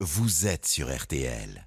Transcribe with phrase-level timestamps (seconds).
[0.00, 1.66] vous êtes sur RTL.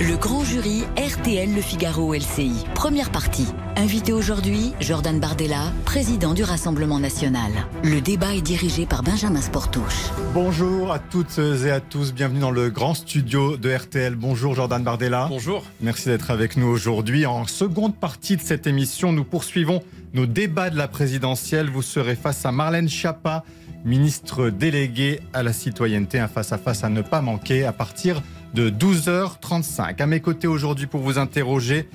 [0.00, 0.84] Le grand jury
[1.20, 2.64] RTL Le Figaro LCI.
[2.74, 3.46] Première partie.
[3.76, 7.52] Invité aujourd'hui, Jordan Bardella, président du Rassemblement national.
[7.84, 10.10] Le débat est dirigé par Benjamin Sportouche.
[10.32, 14.16] Bonjour à toutes et à tous, bienvenue dans le grand studio de RTL.
[14.16, 15.26] Bonjour Jordan Bardella.
[15.28, 15.62] Bonjour.
[15.80, 17.26] Merci d'être avec nous aujourd'hui.
[17.26, 21.70] En seconde partie de cette émission, nous poursuivons nos débats de la présidentielle.
[21.70, 23.44] Vous serez face à Marlène Schiappa,
[23.84, 28.22] ministre déléguée à la citoyenneté, un face-à-face -à, ne pas manquer à partir
[28.54, 30.00] de 12h35.
[30.00, 31.88] À mes côtés aujourd'hui pour vous interroger,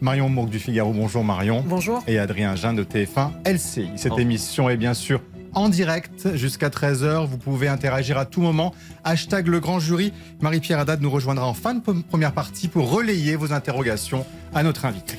[0.00, 0.92] Marion Mourgue du Figaro.
[0.92, 1.64] Bonjour Marion.
[1.66, 2.02] Bonjour.
[2.06, 3.90] Et Adrien Jean de TF1 LCI.
[3.96, 4.18] Cette Oh.
[4.18, 5.20] émission est bien sûr
[5.54, 7.26] en direct jusqu'à 13h.
[7.26, 8.74] Vous pouvez interagir à tout moment.
[9.04, 10.12] Hashtag le grand jury.
[10.40, 14.84] Marie-Pierre Haddad nous rejoindra en fin de première partie pour relayer vos interrogations à notre
[14.84, 15.16] invité.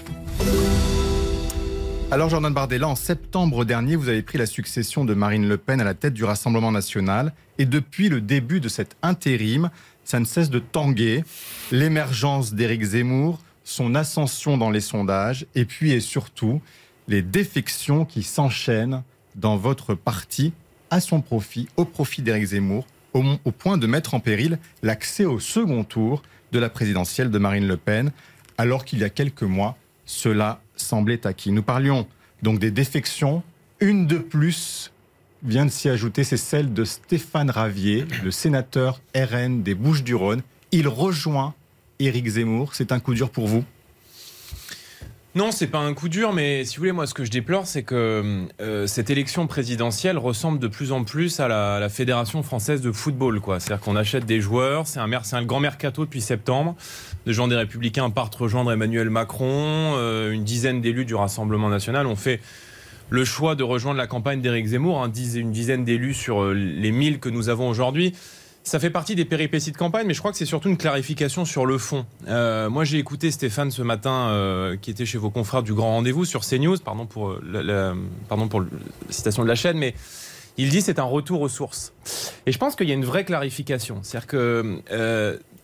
[2.11, 5.81] Alors Jordan Bardella, en septembre dernier, vous avez pris la succession de Marine Le Pen
[5.81, 7.33] à la tête du Rassemblement national.
[7.57, 9.71] Et depuis le début de cet intérim,
[10.03, 11.23] ça ne cesse de tanguer.
[11.71, 16.61] L'émergence d'Éric Zemmour, son ascension dans les sondages, et puis et surtout
[17.07, 19.01] les défections qui s'enchaînent
[19.33, 20.53] dans votre parti
[20.91, 25.39] à son profit, au profit d'Éric Zemmour, au, point de mettre en péril l'accès au
[25.39, 28.11] second tour de la présidentielle de Marine Le Pen,
[28.59, 31.51] alors qu'il y a quelques mois, cela semblait acquis.
[31.51, 32.07] Nous parlions
[32.41, 33.43] donc des défections.
[33.79, 34.91] Une de plus
[35.43, 40.41] vient de s'y ajouter, c'est celle de Stéphane Ravier, le sénateur RN des Bouches-du-Rhône.
[40.71, 41.53] Il rejoint
[41.99, 42.75] Éric Zemmour.
[42.75, 43.63] C'est un coup dur pour vous?
[45.35, 47.67] Non, c'est pas un coup dur, mais si vous voulez, moi, ce que je déplore,
[47.67, 52.41] c'est que euh, cette élection présidentielle ressemble de plus en plus à la, la Fédération
[52.41, 53.41] française de football.
[53.59, 56.77] C'est-à-dire qu'on achète des joueurs, c'est un, un grand mercato depuis septembre.
[57.25, 62.07] Des gens des Républicains partent rejoindre Emmanuel Macron, euh, une dizaine d'élus du Rassemblement national
[62.07, 62.39] ont fait
[63.09, 66.91] le choix de rejoindre la campagne d'Éric Zemmour, hein, une dizaine d'élus sur euh, les
[66.91, 68.13] 1000 que nous avons aujourd'hui.
[68.65, 71.45] Ça fait partie des péripéties de campagne, mais je crois que c'est surtout une clarification
[71.45, 72.07] sur le fond.
[72.27, 75.91] Euh, moi, j'ai écouté Stéphane ce matin, euh, qui était chez vos confrères du Grand
[75.91, 77.93] Rendez-vous sur CNews, pardon pour, euh,
[78.27, 78.67] pardon pour la
[79.11, 79.93] citation de la chaîne, mais
[80.57, 81.93] il dit c'est un retour aux sources.
[82.47, 83.99] Et je pense qu'il y a une vraie clarification.
[84.01, 84.81] C'est-à-dire que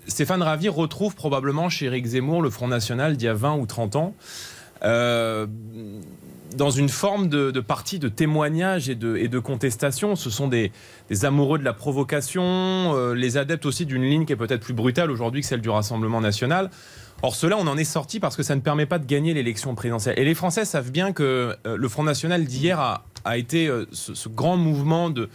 [0.06, 3.66] Stéphane Ravier retrouve probablement chez Éric Zemmour le Front National d'il y a 20 ou
[3.66, 4.14] 30 ans.
[6.56, 10.16] Dans une forme de, partie de témoignage et de, contestation.
[10.16, 10.72] Ce sont des,
[11.24, 15.12] amoureux de la provocation, euh, les adeptes aussi d'une ligne qui est peut-être plus brutale
[15.12, 16.70] aujourd'hui que celle du Rassemblement national.
[17.24, 19.76] Or, cela, on en est sorti parce que ça ne permet pas de gagner l'élection
[19.76, 20.18] présidentielle.
[20.18, 24.28] Et les Français savent bien que euh, le Front National d'hier a, été euh, ce
[24.30, 25.30] grand mouvement de,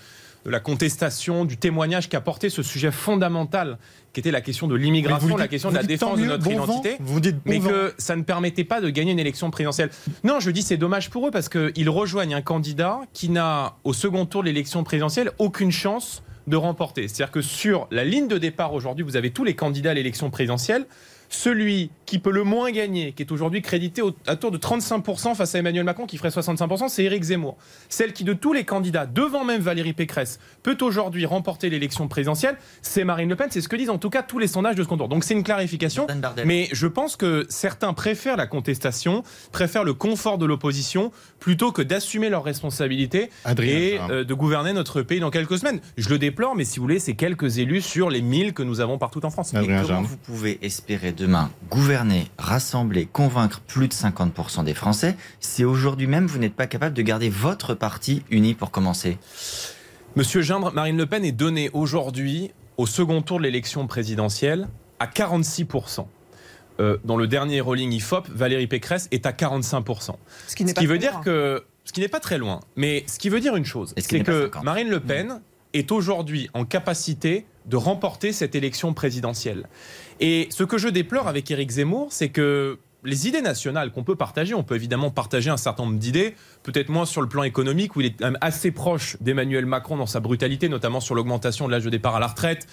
[0.47, 3.79] de la contestation, du témoignage qui a porté ce sujet fondamental
[4.13, 6.65] qui était la question de l'immigration, la question de la défense de notre bon vent,
[6.65, 7.69] identité Vous dites bon mais vent.
[7.69, 9.91] que ça ne permettait pas de gagner une élection présidentielle.
[10.23, 13.93] Non, je dis c'est dommage pour eux parce qu'ils rejoignent un candidat qui n'a au
[13.93, 17.09] second tour de l'élection présidentielle aucune chance de remporter.
[17.09, 20.31] C'est-à-dire que sur la ligne de départ aujourd'hui, vous avez tous les candidats à l'élection
[20.31, 20.87] présidentielle.
[21.29, 25.35] Celui qui peut le moins gagner, qui est aujourd'hui crédité au- à tour de 35%
[25.35, 27.57] face à Emmanuel Macron, qui ferait 65%, c'est Éric Zemmour.
[27.89, 32.57] Celle qui, de tous les candidats, devant même Valérie Pécresse, peut aujourd'hui remporter l'élection présidentielle,
[32.83, 33.49] c'est Marine Le Pen.
[33.51, 35.09] C'est ce que disent en tout cas tous les sondages de ce tour.
[35.09, 36.07] Donc c'est une clarification.
[36.47, 41.11] Mais je pense que certains préfèrent la contestation, préfèrent le confort de l'opposition,
[41.41, 45.81] plutôt que d'assumer leurs responsabilités Adrien, et euh, de gouverner notre pays dans quelques semaines.
[45.97, 48.81] Je le déplore, mais si vous voulez, c'est quelques élus sur les 1000 que nous
[48.81, 49.53] avons partout en France.
[49.55, 55.17] Et Adrien comment vous pouvez espérer demain gouverner, rassembler, convaincre plus de 50% des Français
[55.41, 59.19] si aujourd'hui même vous n'êtes pas capable de garder votre parti uni pour commencer
[60.15, 64.69] Monsieur Gindre, Marine Le Pen est donnée aujourd'hui, au second tour de l'élection présidentielle,
[64.99, 66.07] à 46%.
[66.79, 70.13] Euh, dans le dernier rolling IFOP, Valérie Pécresse est à 45%.
[70.47, 71.23] Ce qui n'est Ce pas qui veut très dire loin.
[71.23, 74.05] que, ce qui n'est pas très loin, mais ce qui veut dire une chose, ce
[74.05, 74.65] c'est que 50.
[74.65, 75.41] Marine Le Pen
[75.75, 79.69] est aujourd'hui en capacité de remporter cette élection présidentielle.
[80.21, 84.17] Et ce que je déplore avec Éric Zemmour, c'est que les idées nationales qu'on peut
[84.17, 86.35] partager, on peut évidemment partager un certain nombre d'idées,
[86.65, 90.21] peut-être moins sur le plan économique, où il est assez proche d'Emmanuel Macron dans sa
[90.21, 92.67] brutalité, notamment sur l'augmentation de l'âge de départ à la retraite,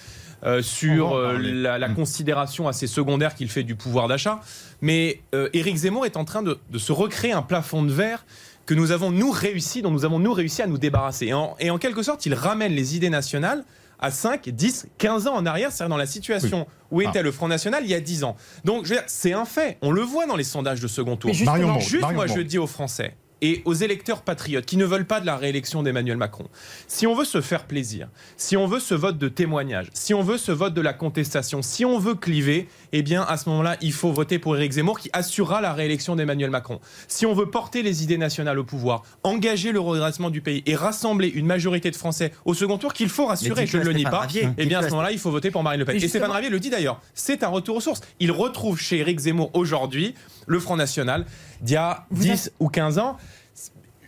[0.43, 1.95] euh, sur euh, la, la Mm.
[1.95, 4.41] considération assez secondaire qu'il fait du pouvoir d'achat.
[4.81, 8.25] Mais euh, Éric Zemmour est en train de, de se recréer un plafond de verre
[8.65, 11.27] que nous avons, nous, réussi, dont nous avons, nous, réussi à nous débarrasser.
[11.27, 13.63] Et en, et en quelque sorte, il ramène les idées nationales
[14.03, 17.09] à 5, 10, 15 ans en arrière, c'est-à-dire dans la situation où Ah.
[17.09, 18.35] était le Front National il y a 10 ans.
[18.65, 19.77] Donc, je veux dire, c'est un fait.
[19.81, 21.31] On le voit dans les sondages de second tour.
[21.31, 24.85] Justement- Marion Juste, Marion moi, je dis aux Français, et aux électeurs patriotes qui ne
[24.85, 26.47] veulent pas de la réélection d'Emmanuel Macron,
[26.87, 28.07] si on veut se faire plaisir,
[28.37, 31.61] si on veut ce vote de témoignage, si on veut ce vote de la contestation,
[31.61, 34.97] si on veut cliver, eh bien à ce moment-là, il faut voter pour Éric Zemmour
[34.97, 36.79] qui assurera la réélection d'Emmanuel Macron.
[37.09, 40.75] Si on veut porter les idées nationales au pouvoir, engager le redressement du pays et
[40.75, 44.05] rassembler une majorité de Français au second tour qu'il faut rassurer, je ne le nie
[44.05, 44.25] pas,
[44.57, 45.97] eh bien à ce moment-là, il faut voter pour Marine Le Pen.
[45.97, 47.99] Et Stéphane Ravier le dit d'ailleurs, c'est un retour aux sources.
[48.21, 50.15] Il retrouve chez Éric Zemmour aujourd'hui
[50.47, 51.25] le Front National
[51.61, 53.17] d'il y a 10 ou 15 ans.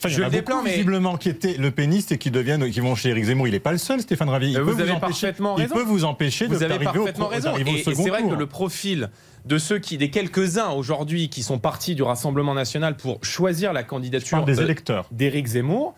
[0.06, 3.10] je le déplore, mais visiblement qui étaient le péniste et qui deviennent, qui vont chez
[3.10, 3.48] Éric Zemmour.
[3.48, 4.50] Il n'est pas le seul, Stéphane Ravier.
[4.50, 5.76] Il vous peut avez vous parfaitement empêcher, raison.
[5.76, 7.58] Il peut vous empêcher vous de avez parfaitement au, raison.
[7.58, 9.10] Et, et c'est vrai que le profil
[9.46, 13.84] de ceux qui, des quelques-uns aujourd'hui, qui sont partis du Rassemblement national pour choisir la
[13.84, 15.96] candidature des électeurs d'Éric Zemmour.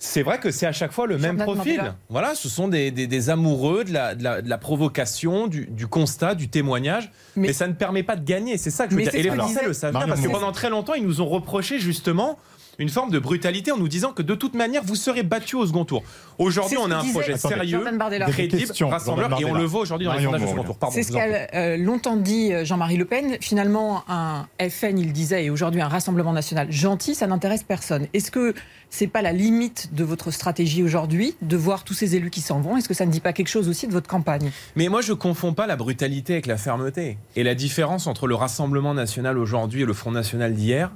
[0.00, 1.92] C'est vrai que c'est à chaque fois le même profil.
[2.08, 5.66] Voilà, ce sont des, des, des amoureux de la, de, la, de la, provocation, du,
[5.66, 7.10] du, constat, du témoignage.
[7.34, 8.58] Mais, mais, ça ne permet pas de gagner.
[8.58, 9.14] C'est ça que je veux dire.
[9.14, 11.78] Et les Français le savent bien parce que pendant très longtemps, ils nous ont reproché
[11.78, 12.38] justement
[12.78, 15.66] une forme de brutalité en nous disant que de toute manière, vous serez battu au
[15.66, 16.04] second tour.
[16.38, 17.82] Aujourd'hui, on a un projet sérieux,
[18.28, 20.76] crédible, rassembleur, et on le voit aujourd'hui dans les sondages au second tour.
[20.92, 23.36] C'est ce qu'a euh, longtemps dit euh, Jean-Marie Le Pen.
[23.40, 28.06] Finalement, un FN, il disait, et aujourd'hui un Rassemblement national gentil, ça n'intéresse personne.
[28.12, 28.54] Est-ce que
[28.90, 32.60] c'est pas la limite de votre stratégie aujourd'hui de voir tous ces élus qui s'en
[32.60, 32.76] vont?
[32.76, 34.52] Est-ce que ça ne dit pas quelque chose aussi de votre campagne?
[34.76, 37.18] Mais moi, je confonds pas la brutalité avec la fermeté.
[37.34, 40.92] Et la différence entre le Rassemblement national aujourd'hui et le Front national d'hier,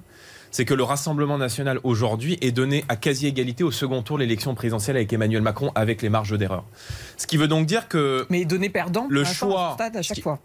[0.53, 4.97] c'est que le Rassemblement national aujourd'hui est donné à quasi-égalité au second tour l'élection présidentielle
[4.97, 6.65] avec Emmanuel Macron avec les marges d'erreur.
[7.17, 8.27] Ce qui veut donc dire que...
[8.31, 10.39] Mais donné perdant le choix stade à chaque fois.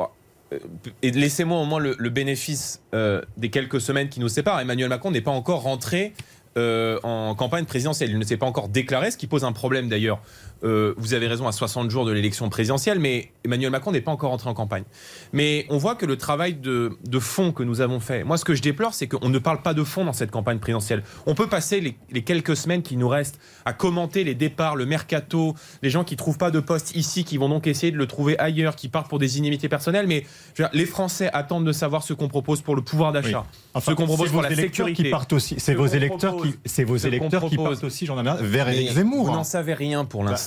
[1.01, 4.62] Et laissez-moi au moins le, le bénéfice euh, des quelques semaines qui nous séparent.
[4.62, 6.13] Emmanuel Macron n'est pas encore rentré
[6.57, 8.10] euh, en campagne présidentielle.
[8.10, 10.19] Il ne s'est pas encore déclaré, ce qui pose un problème d'ailleurs.
[10.63, 14.12] Euh, vous avez raison, à 60 jours de l'élection présidentielle, mais Emmanuel Macron n'est pas
[14.12, 14.83] encore entré en campagne.
[15.33, 18.45] Mais on voit que le travail de, de fond que nous avons fait, moi ce
[18.45, 21.04] que je déplore, c'est qu'on ne parle pas de fond dans cette campagne présidentielle.
[21.25, 24.86] On peut passer les, les, quelques semaines qui nous restent à commenter les départs, le
[24.86, 27.98] mercato, les gens qui ne trouvent pas de poste ici, qui vont donc essayer de
[27.98, 30.25] le trouver ailleurs, qui partent pour des inimités personnelles, mais
[30.56, 33.60] dire, les Français attendent de savoir ce qu'on propose pour le pouvoir d'achat, oui.
[33.74, 35.03] enfin, ce qu'on propose pour la sécurité.
[35.03, 38.44] Qui partent aussi, c'est vos électeurs qui, c'est vos électeurs qui partent aussi, j'en ai
[38.44, 39.25] vers Éric Zemmour.
[39.25, 40.46] Vous n'en savez rien pour l'instant.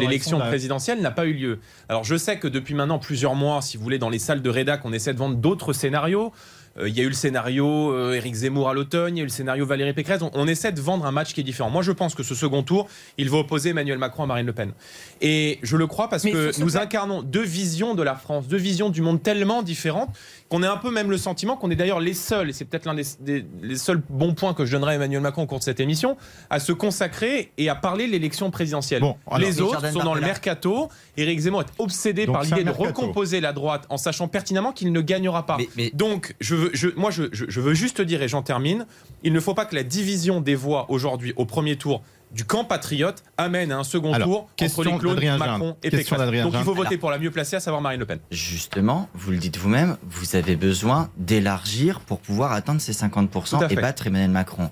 [0.00, 1.58] l'élection présidentielle n'a pas eu lieu.
[1.88, 4.50] Alors je sais que depuis maintenant plusieurs mois, si vous voulez, dans les salles de
[4.50, 6.32] rédac, on essaie de vendre d'autres scénarios.
[6.78, 9.24] Euh, il y a eu le scénario euh, Éric Zemmour à l'automne, il y a
[9.24, 10.22] eu le scénario Valérie Pécresse.
[10.22, 11.70] On, on, essaie de vendre un match qui est différent.
[11.70, 14.52] Moi, je pense que ce second tour, il va opposer Emmanuel Macron à Marine Le
[14.52, 14.72] Pen.
[15.20, 18.56] Et je le crois parce Mais que nous incarnons deux visions de la France, deux
[18.56, 20.10] visions du monde tellement différentes
[20.48, 22.86] qu'on ait un peu même le sentiment qu'on est d'ailleurs les seuls, et c'est peut-être
[22.86, 25.58] l'un des, des les seuls bons points que je donnerai à Emmanuel Macron au cours
[25.58, 26.16] de cette émission,
[26.48, 29.02] à se consacrer et à parler de l'élection présidentielle.
[29.02, 30.88] Bon, alors, les autres sont dans le mercato.
[31.16, 34.92] Éric Zemmour est obsédé Donc, par l'idée de recomposer la droite en sachant pertinemment qu'il
[34.92, 35.56] ne gagnera pas.
[35.58, 35.90] Mais, mais...
[35.92, 38.86] Donc, je veux, je, moi, je, je, je veux juste dire, et j'en termine,
[39.22, 42.02] il ne faut pas que la division des voix aujourd'hui au premier tour
[42.32, 46.18] du camp patriote amène à un second Alors, tour entre les clones Macron et Pécresse.
[46.42, 48.18] Donc il faut voter Alors, pour la mieux placée, à savoir Marine Le Pen.
[48.30, 53.76] Justement, vous le dites vous-même, vous avez besoin d'élargir pour pouvoir atteindre ces 50% et
[53.76, 54.70] battre Emmanuel Macron.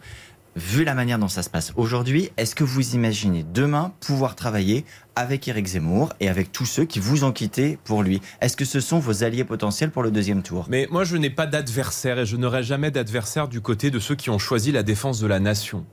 [0.57, 4.87] Vu la manière dont ça se passe aujourd'hui, est-ce que vous imaginez demain pouvoir travailler
[5.15, 8.23] avec Éric Zemmour et avec tous ceux qui vous ont quitté pour lui?
[8.41, 10.65] Est-ce que ce sont vos alliés potentiels pour le deuxième tour?
[10.71, 14.15] Mais moi, je n'ai pas d'adversaire et je n'aurai jamais d'adversaire du côté de ceux
[14.15, 15.85] qui ont choisi la défense de la nation.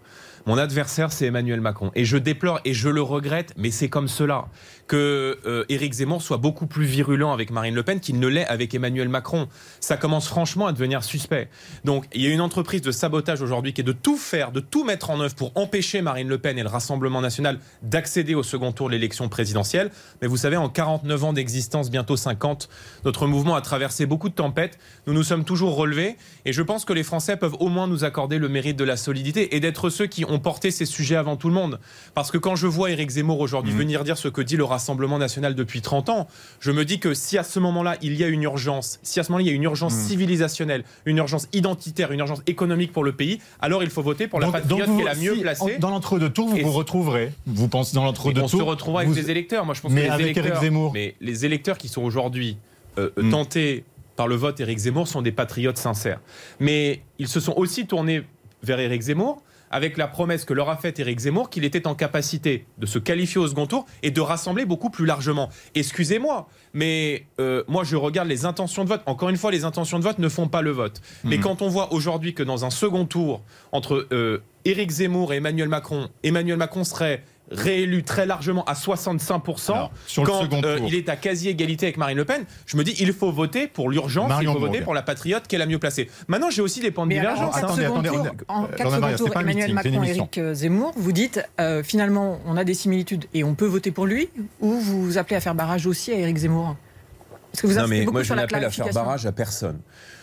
[0.46, 1.90] Mon adversaire, c'est Emmanuel Macron.
[1.96, 4.48] Et je déplore et je le regrette, mais c'est comme cela
[4.88, 8.46] que euh, Éric Zemmour soit beaucoup plus virulent avec Marine Le Pen qu'il ne l'est
[8.46, 9.48] avec Emmanuel Macron.
[9.80, 11.50] Ça commence franchement à devenir suspect.
[11.86, 14.60] Donc il y a une entreprise de sabotage aujourd'hui qui est de tout faire, de
[14.60, 18.44] tout mettre en œuvre pour empêcher Marine Le Pen et le Rassemblement national d'accéder au
[18.44, 19.92] second tour de l'élection présidentielle.
[20.22, 22.68] Mais vous savez, en 49 ans d'existence, bientôt 50,
[23.06, 24.78] notre mouvement a traversé beaucoup de tempêtes.
[25.08, 28.04] Nous nous sommes toujours relevés et je pense que les Français peuvent au moins nous
[28.04, 31.36] accorder le mérite de la solidité et d'être ceux qui ont porté ces sujets avant
[31.36, 31.80] tout le monde.
[32.14, 33.78] Parce que quand je vois Éric Zemmour aujourd'hui mmh.
[33.78, 36.28] venir dire ce que dit le Rassemblement national depuis 30 ans,
[36.60, 39.24] je me dis que si à ce moment-là, il y a une urgence, si à
[39.24, 40.08] ce moment-là, il y a une urgence mmh.
[40.08, 44.40] civilisationnelle, une urgence identitaire, une urgence économique pour le pays, alors il faut voter pour
[44.40, 45.78] la donc, patriote donc vous, qui est la mieux placée.
[45.80, 47.32] Dans l'entre-deux-tours, vous Et vous retrouverez.
[47.46, 49.16] Vous pensez dans l'entre-deux-tours On se retrouvera avec vous...
[49.16, 49.66] les électeurs.
[49.66, 50.92] Moi, je pense mais que les avec électeurs, Éric Zemmour.
[50.94, 52.58] mais les électeurs qui sont aujourd'hui
[52.98, 53.32] euh, Mmh.
[53.32, 53.86] tentés
[54.16, 56.20] par le vote Éric Zemmour sont des patriotes sincères.
[56.60, 58.24] Mais ils se sont aussi tournés
[58.62, 59.42] vers Éric Zemmour
[59.74, 63.00] avec la promesse que leur a faite Éric Zemmour qu'il était en capacité de se
[63.00, 65.50] qualifier au second tour et de rassembler beaucoup plus largement.
[65.74, 69.02] Excusez-moi, mais euh, moi je regarde les intentions de vote.
[69.08, 71.02] Encore une fois, les intentions de vote ne font pas le vote.
[71.02, 71.30] Mmh.
[71.30, 75.38] Mais quand on voit aujourd'hui que dans un second tour, entre euh, Éric Zemmour et
[75.38, 80.78] Emmanuel Macron, Emmanuel Macron serait réélu très largement à 65%, sur quand le second euh,
[80.78, 80.88] tour.
[80.88, 83.90] il est à quasi-égalité avec Marine Le Pen, je me dis il faut voter pour
[83.90, 84.84] l'urgence, il faut voter Bourg.
[84.86, 86.10] pour la patriote qui est la mieux placée.
[86.28, 87.56] Maintenant, j'ai aussi des points de divergence.
[87.56, 87.68] quatre hein.
[87.68, 90.04] attendez, attendez, en euh, quatre secondes un Emmanuel meeting, Macron.
[90.04, 94.06] Éric Zemmour, vous dites euh, finalement on a des similitudes et on peut voter pour
[94.06, 94.30] lui
[94.60, 96.76] ou vous vous appelez à faire barrage aussi à Éric Zemmour
[97.52, 99.80] Parce que vous Non, mais moi, je n'appelle à faire barrage à personne.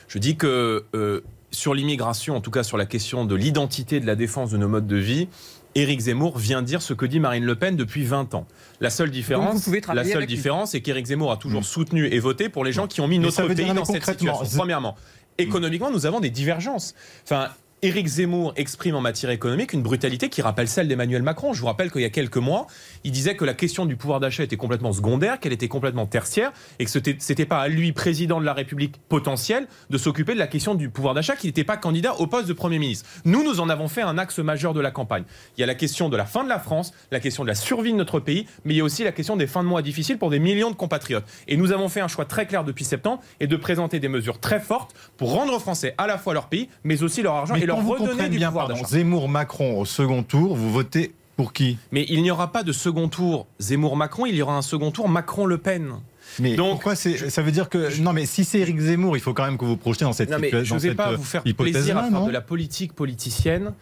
[0.08, 1.20] Je dis que euh,
[1.50, 4.68] sur l'immigration, en tout cas sur la question de l'identité de la défense de nos
[4.68, 5.28] modes de vie,
[5.74, 8.46] Éric Zemmour vient dire ce que dit Marine Le Pen depuis 20 ans.
[8.80, 12.06] La seule Donc, différence, vous pouvez la seule différence, c'est qu'Éric Zemmour a toujours soutenu
[12.06, 14.58] et voté pour les gens qui ont mis Mais notre pays dans cette situation.
[14.58, 14.96] Premièrement,
[15.38, 16.94] économiquement, nous avons des divergences.
[17.24, 17.48] Enfin.
[17.82, 21.54] Éric Zemmour exprime en matière économique une brutalité qui rappelle celle d'Emmanuel Macron.
[21.54, 22.66] Je vous rappelle qu'il y a quelques mois,
[23.04, 26.52] il disait que la question du pouvoir d'achat était complètement secondaire, qu'elle était complètement tertiaire,
[26.78, 30.38] et que ce n'était pas à lui, président de la République potentiel, de s'occuper de
[30.38, 33.08] la question du pouvoir d'achat, qu'il n'était pas candidat au poste de Premier ministre.
[33.24, 35.24] Nous, nous en avons fait un axe majeur de la campagne.
[35.56, 37.54] Il y a la question de la fin de la France, la question de la
[37.54, 39.80] survie de notre pays, mais il y a aussi la question des fins de mois
[39.80, 41.24] difficiles pour des millions de compatriotes.
[41.48, 44.38] Et nous avons fait un choix très clair depuis septembre et de présenter des mesures
[44.38, 47.54] très fortes pour rendre aux Français à la fois leur pays, mais aussi leur argent
[47.54, 48.96] Mais et leur redonner du bien, pouvoir pardon, d'achat.
[48.96, 51.78] Zemmour-Macron au second tour, vous votez pour qui?
[51.92, 55.08] Mais il n'y aura pas de second tour Zemmour-Macron, il y aura un second tour
[55.08, 55.92] Macron-Le Pen.
[56.38, 59.20] mais Donc, pourquoi c'est ça veut dire que non mais si c'est Éric Zemmour, il
[59.20, 61.22] faut quand même que vous projetez dans cette Non, mais je ne vais pas vous
[61.24, 63.72] faire plaisir à faire de la politique politicienne.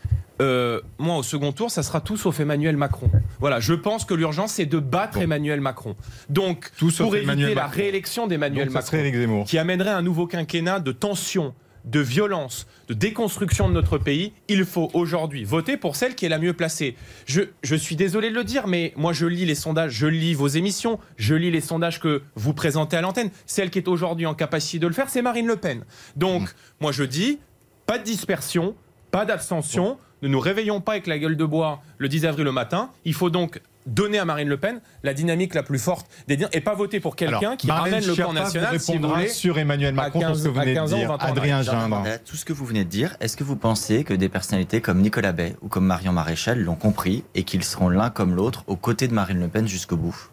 [0.40, 3.10] Euh, moi, au second tour, ça sera tout sauf Emmanuel Macron.
[3.40, 5.22] Voilà, je pense que l'urgence, c'est de battre Bon.
[5.22, 5.96] Emmanuel Macron.
[6.30, 7.76] Donc, Tout pour éviter Emmanuel la Macron.
[7.76, 9.46] réélection d'Emmanuel Macron, Zemmour.
[9.46, 11.54] qui amènerait un nouveau quinquennat de tension,
[11.88, 16.28] de violence, de déconstruction de notre pays, il faut aujourd'hui voter pour celle qui est
[16.28, 16.96] la mieux placée.
[17.26, 20.34] Je, je suis désolé de le dire, mais moi je lis les sondages, je lis
[20.34, 23.30] vos émissions, je lis les sondages que vous présentez à l'antenne.
[23.46, 25.84] Celle qui est aujourd'hui en capacité de le faire, c'est Marine Le Pen.
[26.16, 26.46] Donc, Mm.
[26.80, 27.38] moi je dis,
[27.86, 28.74] pas de dispersion,
[29.10, 32.52] pas d'abstention, ne nous réveillons pas avec la gueule de bois le 10 avril au
[32.52, 32.90] matin.
[33.04, 36.60] Il faut donc donner à Marine Le Pen la dynamique la plus forte des et
[36.60, 39.28] pas voter pour quelqu'un qui Marlène ramène le camp Schiappa vous national si vous voulez.
[39.28, 41.08] sur Emmanuel Macron pour 15 ce que vous à venez de 15 ans, dire.
[41.08, 41.88] 20 ans, Adrien Gindre.
[41.88, 44.80] Mandela, Tout ce que vous venez de dire, est-ce que vous pensez que des personnalités
[44.80, 48.64] comme Nicolas Bay ou comme Marion Maréchal l'ont compris et qu'ils seront l'un comme l'autre
[48.66, 50.30] aux côtés de Marine Le Pen jusqu'au bout?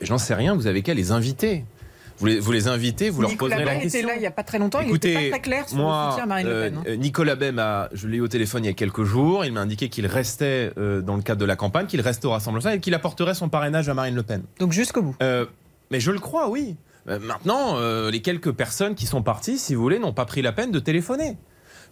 [0.00, 1.64] J'en sais rien, vous avez qu'à les inviter.
[2.22, 4.08] Vous les, vous les invitez, vous leur Nicolas poserez la Bay était question.
[4.08, 5.82] là il n'y a pas très longtemps, il Écoutez, n'était pas très clair sur le
[5.82, 6.76] moi, soutien à Marine Le Pen.
[6.78, 6.82] hein.
[6.86, 7.52] euh, Nicolas Bay,
[7.92, 9.44] je l'ai eu au téléphone il y a quelques jours.
[9.44, 12.30] Il m'a indiqué qu'il restait euh, dans le cadre de la campagne, qu'il restait au
[12.30, 14.42] Rassemblement et qu'il apporterait son parrainage à Marine Le Pen.
[14.60, 15.16] Donc jusqu'au bout.
[15.22, 15.46] Euh,
[15.90, 16.76] mais je le crois, oui.
[17.06, 17.76] Maintenant,
[18.10, 20.78] les quelques personnes qui sont parties, si vous voulez, n'ont pas pris la peine de
[20.78, 21.36] téléphoner.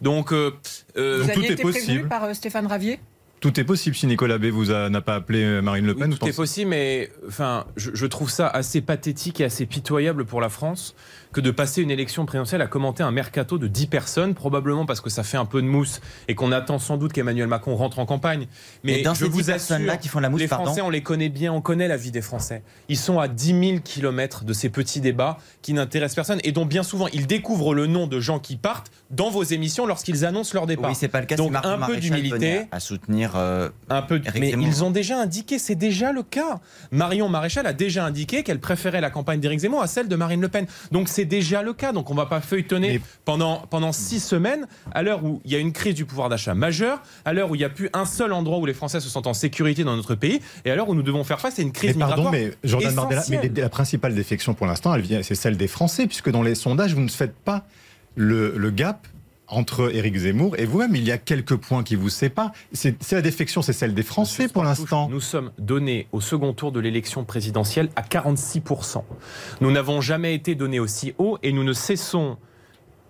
[0.01, 0.53] Donc, euh,
[0.97, 2.09] Vous tout aviez est été prévenu possible.
[2.09, 3.01] par euh, Stéphane Ravier?
[3.41, 6.15] Tout est possible si Nicolas B vous a- n'a pas appelé euh, Marine Le Pen.
[6.15, 10.41] tout est possible, mais enfin, je, je trouve ça assez pathétique et assez pitoyable pour
[10.43, 10.95] la France
[11.33, 15.01] que de passer une élection présidentielle à commenter un mercato de 10 personnes, probablement parce
[15.01, 17.99] que ça fait un peu de mousse et qu'on attend sans doute qu'Emmanuel Macron rentre
[18.01, 18.47] en campagne.
[18.83, 20.65] Mais Et dans je ces 10 vous assure, personnes-là qui font la mousse, les pardon
[20.67, 22.63] Français, on les connaît bien, on connaît la vie des Français.
[22.89, 26.67] Ils sont à 10 000 kilomètres de ces petits débats qui n'intéressent personne et dont
[26.67, 30.51] bien souvent ils découvrent le nom de gens qui partent dans vos émissions lorsqu'ils annoncent
[30.55, 30.91] leur départ.
[30.91, 31.37] Oui, c'est pas le cas.
[31.37, 32.63] Donc, un peu d'humilité.
[32.73, 33.33] à soutenir.
[33.37, 36.61] euh, Un peu, mais ils ont déjà indiqué, c'est déjà le cas.
[36.91, 40.41] Marion Maréchal a déjà indiqué qu'elle préférait la campagne d'Éric Zemmour à celle de Marine
[40.41, 40.67] Le Pen.
[40.91, 41.93] Donc c'est déjà le cas.
[41.93, 45.57] Donc on va pas feuilletonner Mais- pendant pendant six semaines, à l'heure où il y
[45.57, 48.05] a une crise du pouvoir d'achat majeure, à l'heure où il n'y a plus un
[48.05, 50.89] seul endroit où les Français se sentent en sécurité dans notre pays, et à l'heure
[50.89, 52.33] où nous devons faire face à une crise Mais pardon, migratoire.
[52.63, 56.43] mais Jordan Bardella, mais la principale défection pour l'instant, c'est celle des Français, puisque dans
[56.43, 57.67] les sondages, vous ne faites pas
[58.17, 59.07] le, le gap
[59.51, 60.95] entre Éric Zemmour et vous-même.
[60.97, 62.53] Il y a quelques points qui vous séparent.
[62.73, 65.09] C'est la défection, c'est celle des Français Monsieur pour l'instant.
[65.09, 69.03] Nous sommes donnés au second tour de l'élection présidentielle à 46%.
[69.61, 72.37] Nous n'avons jamais été donnés aussi haut et nous ne cessons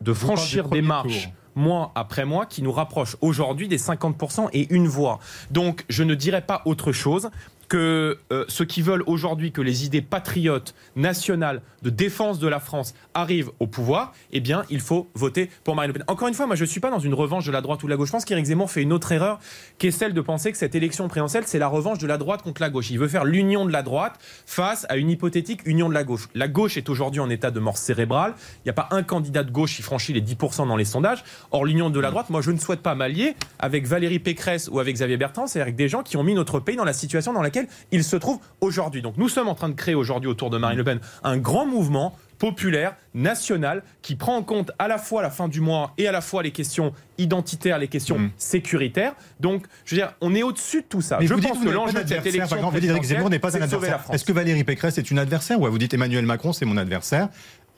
[0.01, 1.25] de Vous franchir des marches.
[1.25, 1.33] tour.
[1.57, 5.19] Mois après mois, qui nous rapprochent aujourd'hui des 50% et une voix.
[5.51, 7.29] Donc, je ne dirais pas autre chose
[7.71, 12.59] que euh, ceux qui veulent aujourd'hui que les idées patriotes, nationales, de défense de la
[12.59, 16.05] France arrivent au pouvoir, eh bien, il faut voter pour Marine Le Pen.
[16.09, 17.87] Encore une fois, moi, je ne suis pas dans une revanche de la droite ou
[17.87, 18.09] de la gauche.
[18.09, 19.39] Je pense qu'Éric Zemmour fait une autre erreur,
[19.79, 22.43] qui est celle de penser que cette élection présidentielle, c'est la revanche de la droite
[22.43, 22.91] contre la gauche.
[22.91, 26.29] Il veut faire l'union de la droite face à une hypothétique union de la gauche.
[26.35, 28.35] La gauche est aujourd'hui en état de mort cérébrale.
[28.59, 31.23] Il n'y a pas un candidat de gauche qui franchit les 10% dans les sondages.
[31.53, 34.81] Or, l'union de la droite, moi, je ne souhaite pas m'allier avec Valérie Pécresse ou
[34.81, 37.33] avec Xavier Bertrand, c'est avec des gens qui ont mis notre pays dans la situation
[37.33, 37.60] dans laquelle
[37.93, 39.03] il se trouve aujourd'hui.
[39.03, 41.67] Donc, nous sommes en train de créer aujourd'hui autour de Marine Le Pen un grand
[41.67, 46.09] mouvement populaire, national, qui prend en compte à la fois la fin du mois et
[46.09, 48.31] à la fois les questions identitaires, les questions Mm.
[48.39, 49.13] sécuritaires.
[49.41, 51.19] Donc, je veux dire, on est au-dessus de tout ça.
[51.21, 52.91] Mais je vous dites pense vous que l'enjeu de cette élection Par exemple, vous dites
[52.91, 54.01] Éric Zemmour n'est pas un adversaire.
[54.11, 57.29] Est-ce que Valérie Pécresse est une adversaire ou vous dites Emmanuel Macron c'est mon adversaire?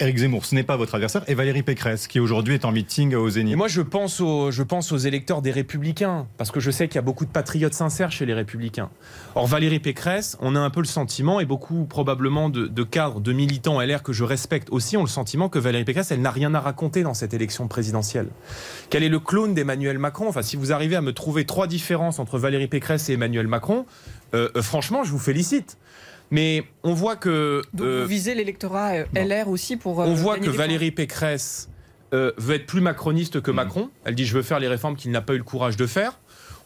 [0.02, 3.14] Éric Zemmour, ce n'est pas votre adversaire, et Valérie Pécresse, qui aujourd'hui est en meeting
[3.14, 3.52] au Zénith.
[3.52, 7.02] Et moi, je pense, aux, électeurs des Républicains, parce que je sais qu'il y a
[7.02, 8.90] beaucoup de patriotes sincères chez les Républicains.
[9.36, 13.32] Or, Valérie Pécresse, on a un peu le sentiment, et beaucoup probablement de, cadres, de
[13.32, 16.52] militants LR que je respecte aussi, ont le sentiment que Valérie Pécresse, elle n'a rien
[16.52, 18.26] à raconter dans cette élection présidentielle.
[18.90, 20.26] Qu'elle est le clone d'Emmanuel Macron?
[20.26, 23.86] Enfin, si vous arrivez à me trouver trois différences entre Valérie Pécresse et Emmanuel Macron,
[24.34, 25.76] euh, euh, franchement, je vous félicite.
[26.32, 27.62] Mais on voit que.
[27.74, 30.00] Donc euh, vous visez l'électorat euh, LR aussi pour.
[30.00, 30.48] euh, on voit que.
[30.48, 31.68] Valérie Pécresse
[32.14, 33.90] euh, veut être plus macroniste que Macron.
[34.04, 36.18] Elle dit je veux faire les réformes qu'il n'a pas eu le courage de faire.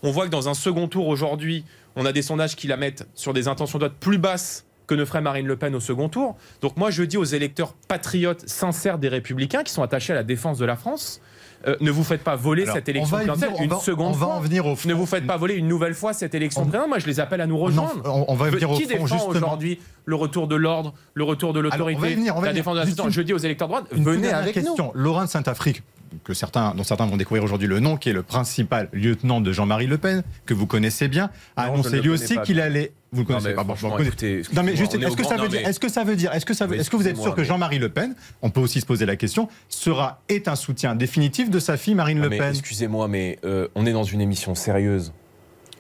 [0.05, 1.65] On voit que dans un second tour aujourd'hui,
[1.97, 4.95] on a des sondages qui la mettent sur des intentions de vote plus basses que
[4.95, 6.37] ne ferait Marine Le Pen au second tour.
[6.61, 10.23] Donc moi je dis aux électeurs patriotes sincères des Républicains qui sont attachés à la
[10.23, 11.21] défense de la France,
[11.67, 14.09] euh, ne vous faites pas voler Alors, cette on élection présidentielle on une va- seconde
[14.15, 14.35] on va fois.
[14.37, 14.89] en venir au fond.
[14.89, 16.89] Ne vous faites pas voler une nouvelle fois cette élection présidentielle.
[16.89, 18.03] Moi je les appelle à nous rejoindre.
[18.05, 19.31] on, on va venir au Qui fond, défend justement.
[19.35, 23.03] aujourd'hui le retour de l'ordre, le retour de l'autorité, venir, on va la défense de
[23.03, 24.63] la Je dis aux électeurs de droite, Une venez avec nous.
[24.63, 24.93] question.
[24.95, 25.83] Laurent Saint-Afrique,
[26.25, 29.53] que certains, dont certains vont découvrir aujourd'hui le nom, qui est le principal lieutenant de
[29.53, 32.93] Jean-Marie Le Pen, que vous connaissez bien, a Non, annoncé lui aussi qu'il allait.
[33.17, 33.65] Vous le Non, connaissez mais pas.
[33.65, 36.17] bon, bon, écoutez, Non mais juste, est-ce que ça veut dire, est-ce que ça veut
[36.17, 38.15] dire, est-ce que ça veut, Oui, est-ce que vous êtes sûr que Jean-Marie Le Pen,
[38.43, 41.95] on peut aussi se poser la question, sera est un soutien définitif de sa fille
[41.95, 42.51] Marine Le Pen?
[42.51, 45.13] Excusez-moi, mais euh, on est dans une émission sérieuse.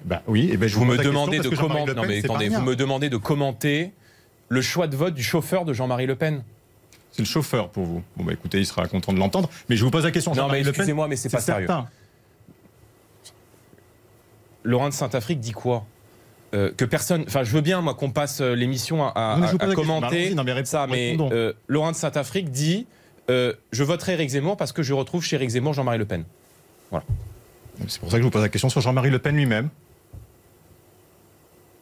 [0.04, 1.94] Bah oui, et ben je Vous vous, me demandez de commenter.
[1.94, 3.92] Non mais attendez, vous me demandez de commenter
[4.48, 6.42] le choix de vote du chauffeur de Jean-Marie Le Pen.
[7.10, 8.02] C'est le chauffeur pour vous.
[8.16, 9.50] Bon bah écoutez, il sera content de l'entendre.
[9.68, 10.34] Mais je vous pose la question.
[10.34, 11.66] Non mais excusez-moi, mais c'est pas sérieux.
[11.66, 11.88] certain.
[14.62, 15.84] Laurent de Saint-Afrique dit quoi?
[16.54, 20.34] Euh, que personne, enfin, je veux bien moi qu'on passe euh, l'émission à, Non, commenter
[20.34, 22.86] non, mais ça, mais euh, Laurent de Saint-Afrique dit
[23.28, 26.24] euh, je voterai Éric Zemmour parce que je retrouve chez Éric Zemmour Jean-Marie Le Pen.
[27.88, 29.68] C'est pour ça que je vous pose la question sur Jean-Marie Le Pen lui-même.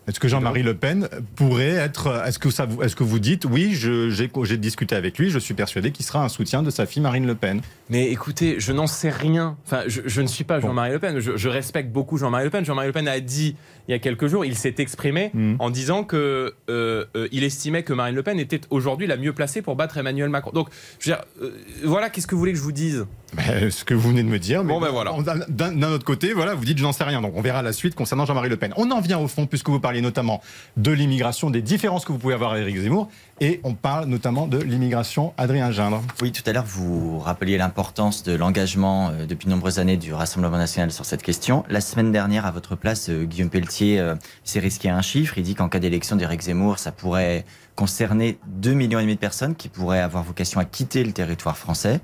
[0.07, 2.23] Est-ce que Jean-Marie Le Pen pourrait être.
[2.27, 5.91] Est-ce que, ça, est-ce que vous dites, oui, j'ai discuté avec lui, je suis persuadé
[5.93, 9.11] qu'il sera un soutien de sa fille Marine Le Pen Mais écoutez, je n'en sais
[9.11, 9.57] rien.
[9.67, 10.69] Enfin, je, je ne suis pas Bon.
[10.69, 11.21] Jean-Marie Le Pen.
[11.21, 12.65] Je, je respecte beaucoup Jean-Marie Le Pen.
[12.65, 13.57] Jean-Marie Le Pen a dit
[13.89, 15.57] il y a quelques jours, il s'est exprimé Mm.
[15.59, 19.61] en disant que euh, euh, estimait que Marine Le Pen était aujourd'hui la mieux placée
[19.63, 20.51] pour battre Emmanuel Macron.
[20.53, 20.69] Donc,
[20.99, 21.51] je veux dire, euh,
[21.85, 23.05] voilà, qu'est-ce que vous voulez que je vous dise?
[23.35, 24.65] Ben, Ce que vous venez de me dire.
[24.65, 25.13] Bon, ben voilà.
[25.49, 27.21] D'un autre côté, voilà, vous dites, je n'en sais rien.
[27.21, 28.73] Donc on verra la suite concernant Jean-Marie Le Pen.
[28.77, 30.41] On en vient au fond, puisque vous notamment
[30.77, 33.09] de l'immigration, des différences que vous pouvez avoir avec Éric Zemmour.
[33.41, 35.35] Et on parle notamment de l'immigration.
[35.37, 36.03] Adrien Gindre.
[36.23, 40.15] Oui, tout à l'heure, vous rappeliez l'importance de l'engagement euh, depuis de nombreuses années du
[40.15, 41.65] Rassemblement national sur cette question.
[41.69, 44.15] La semaine dernière, à votre place, euh, Guillaume Pelletier euh,
[44.45, 45.37] s'est risqué un chiffre.
[45.37, 49.69] Il dit qu'en cas d'élection d'Éric Zemmour, ça pourrait concerner 2,5 millions de personnes qui
[49.69, 52.01] pourraient avoir vocation à quitter le territoire français.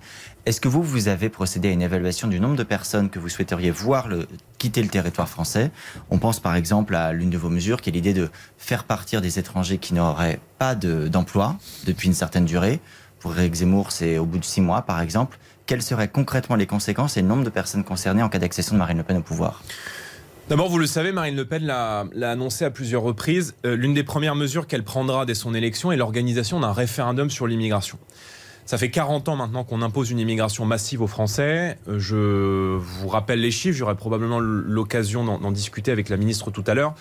[0.47, 3.29] Est-ce que vous, vous avez procédé à une évaluation du nombre de personnes que vous
[3.29, 4.09] souhaiteriez voir
[4.59, 5.71] quitter le territoire français?
[6.11, 9.21] On pense par exemple à l'une de vos mesures, qui est l'idée de faire partir
[9.21, 12.81] des étrangers qui n'auraient pas de- d'emploi depuis une certaine durée.
[13.21, 15.39] Pour Éric Zemmour, c'est au bout de six mois, par exemple.
[15.67, 18.79] Quelles seraient concrètement les conséquences et le nombre de personnes concernées en cas d'accession de
[18.79, 19.63] Marine Le Pen au pouvoir?
[20.49, 23.55] D'abord, vous le savez, Marine Le Pen l'a l'a annoncé à plusieurs reprises.
[23.67, 27.47] Euh, L'une des premières mesures qu'elle prendra dès son élection est l'organisation d'un référendum sur
[27.47, 27.99] l'immigration.
[28.71, 31.77] Ça fait 40 ans maintenant qu'on impose une immigration massive aux Français.
[31.89, 36.63] Euh, Je vous rappelle les chiffres, j'aurai probablement l'occasion d'en discuter avec la ministre tout
[36.69, 36.95] à l'heure.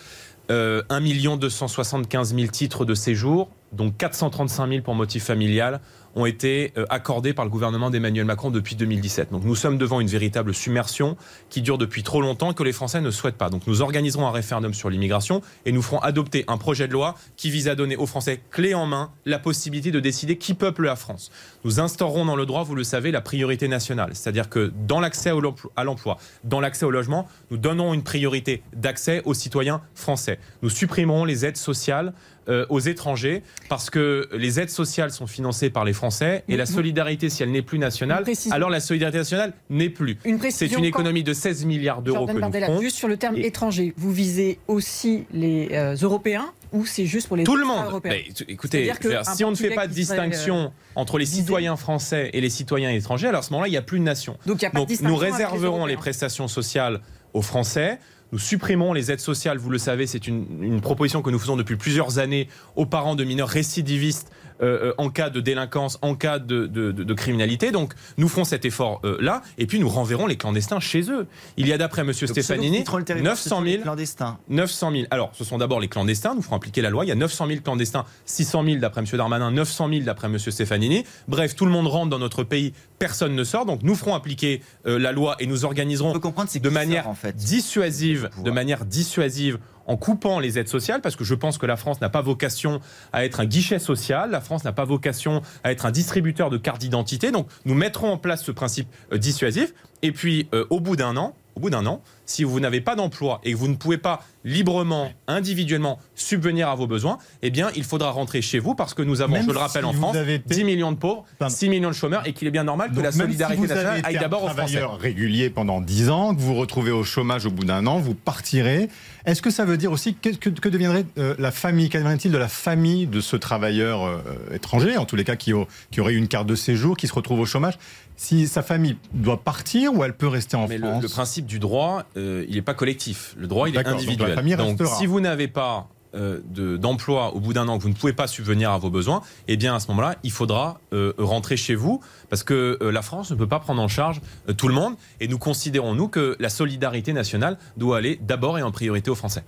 [0.49, 5.79] Euh, 1 275 000 titres de séjour, dont 435 000 pour motif familial,
[6.15, 9.31] ont été euh, accordés par le gouvernement d'Emmanuel Macron depuis 2017.
[9.31, 11.17] Donc nous sommes devant une véritable submersion
[11.49, 13.49] qui dure depuis trop longtemps que les Français ne souhaitent pas.
[13.49, 17.15] Donc nous organiserons un référendum sur l'immigration et nous ferons adopter un projet de loi
[17.37, 20.85] qui vise à donner aux Français clé en main la possibilité de décider qui peuple
[20.85, 21.31] la France.
[21.63, 24.11] Nous instaurerons dans le droit, vous le savez, la priorité nationale.
[24.13, 25.31] C'est-à-dire que dans l'accès
[25.75, 30.39] à l'emploi, dans l'accès au logement, nous donnerons une priorité d'accès aux citoyens français.
[30.61, 32.13] Nous supprimerons les aides sociales
[32.49, 36.65] euh, aux étrangers parce que les aides sociales sont financées par les Français et la
[36.65, 40.17] solidarité, si elle n'est plus nationale, alors la solidarité nationale n'est plus.
[40.49, 42.81] C'est une économie de 16 milliards d'euros que nous ferons.
[42.81, 47.27] juste sur le terme Et- étranger, vous visez aussi les euh, Européens ou c'est juste
[47.27, 47.85] pour les Tout le monde.
[47.85, 48.91] européens écoutez,
[49.35, 52.49] si on ne fait pas de serait, euh, distinction entre les citoyens français et les
[52.49, 54.37] citoyens étrangers, alors à ce moment-là, il n'y a plus de nation.
[54.45, 57.01] Donc il n'y a pas de Donc distinction nous les réserverons les, prestations sociales
[57.33, 57.99] aux Français.
[58.31, 61.77] Nous supprimons les aides sociales, vous le savez, c'est une, proposition que nous faisons depuis
[61.77, 66.39] plusieurs années aux parents de mineurs récidivistes euh, euh, en cas de délinquance, en cas
[66.39, 67.71] de, de- de- de criminalité.
[67.71, 71.27] Donc nous ferons cet effort-là et puis nous renverrons les clandestins chez eux.
[71.57, 72.13] Il y a d'après M.
[72.13, 72.83] Stefanini
[73.21, 74.37] 900 000 clandestins.
[74.49, 75.03] 900 000.
[75.11, 77.05] Alors, ce sont d'abord les clandestins, nous ferons appliquer la loi.
[77.05, 79.07] Il y a 900 000 clandestins, 600 000 d'après M.
[79.13, 80.37] Darmanin, 900 000 d'après M.
[80.39, 81.03] Stefanini.
[81.27, 83.65] Bref, tout le monde rentre dans notre pays, personne ne sort.
[83.65, 87.15] Donc, nous ferons appliquer euh, la loi et nous On organiserons de manière sort, en
[87.15, 87.35] fait.
[87.35, 89.57] dissuasive dissuasive, de manière dissuasive
[89.89, 92.79] en coupant les aides sociales, parce que je pense que la France n'a pas vocation
[93.11, 96.57] à être un guichet social, la France n'a pas vocation à être un distributeur de
[96.57, 97.31] cartes d'identité.
[97.31, 99.73] Donc nous mettrons en place ce principe euh, dissuasif,
[100.03, 102.95] et puis euh, au bout d'un an, au bout d'un an, si vous n'avez pas
[102.95, 107.69] d'emploi et que vous ne pouvez pas librement, individuellement subvenir à vos besoins, eh bien,
[107.75, 110.15] il faudra rentrer chez vous parce que nous avons, je le rappelle en France,
[110.45, 113.11] 10 millions de pauvres, 6 millions de chômeurs et qu'il est bien normal que la
[113.11, 114.81] solidarité nationale aille d'abord aux Français.
[114.99, 118.13] régulier pendant 10 ans, que vous vous retrouvez au chômage au bout d'un an, vous
[118.13, 118.89] partirez.
[119.25, 122.47] Est-ce que ça veut dire aussi que, que, deviendrait euh, la famille Qu'adviendrait-il de la
[122.47, 124.21] famille de ce travailleur euh,
[124.53, 125.51] étranger, en tous les cas qui,
[125.91, 127.77] qui aurait une carte de séjour, qui se retrouve au chômage?
[128.15, 132.03] Si sa famille doit partir ou elle peut rester en France le, principe du droit,
[132.19, 133.33] euh, il n'est pas collectif.
[133.37, 134.35] Le droit, il est individuel.
[134.57, 136.39] Donc, si vous n'avez pas euh,
[136.77, 139.57] d'emploi au bout d'un an, que vous ne pouvez pas subvenir à vos besoins, eh
[139.57, 143.35] bien à ce moment-là, il faudra euh, rentrer chez vous parce que la France ne
[143.35, 144.21] peut pas prendre en charge
[144.57, 148.63] tout le monde et nous considérons, nous, que la solidarité nationale doit aller d'abord et
[148.63, 149.43] en priorité aux Français.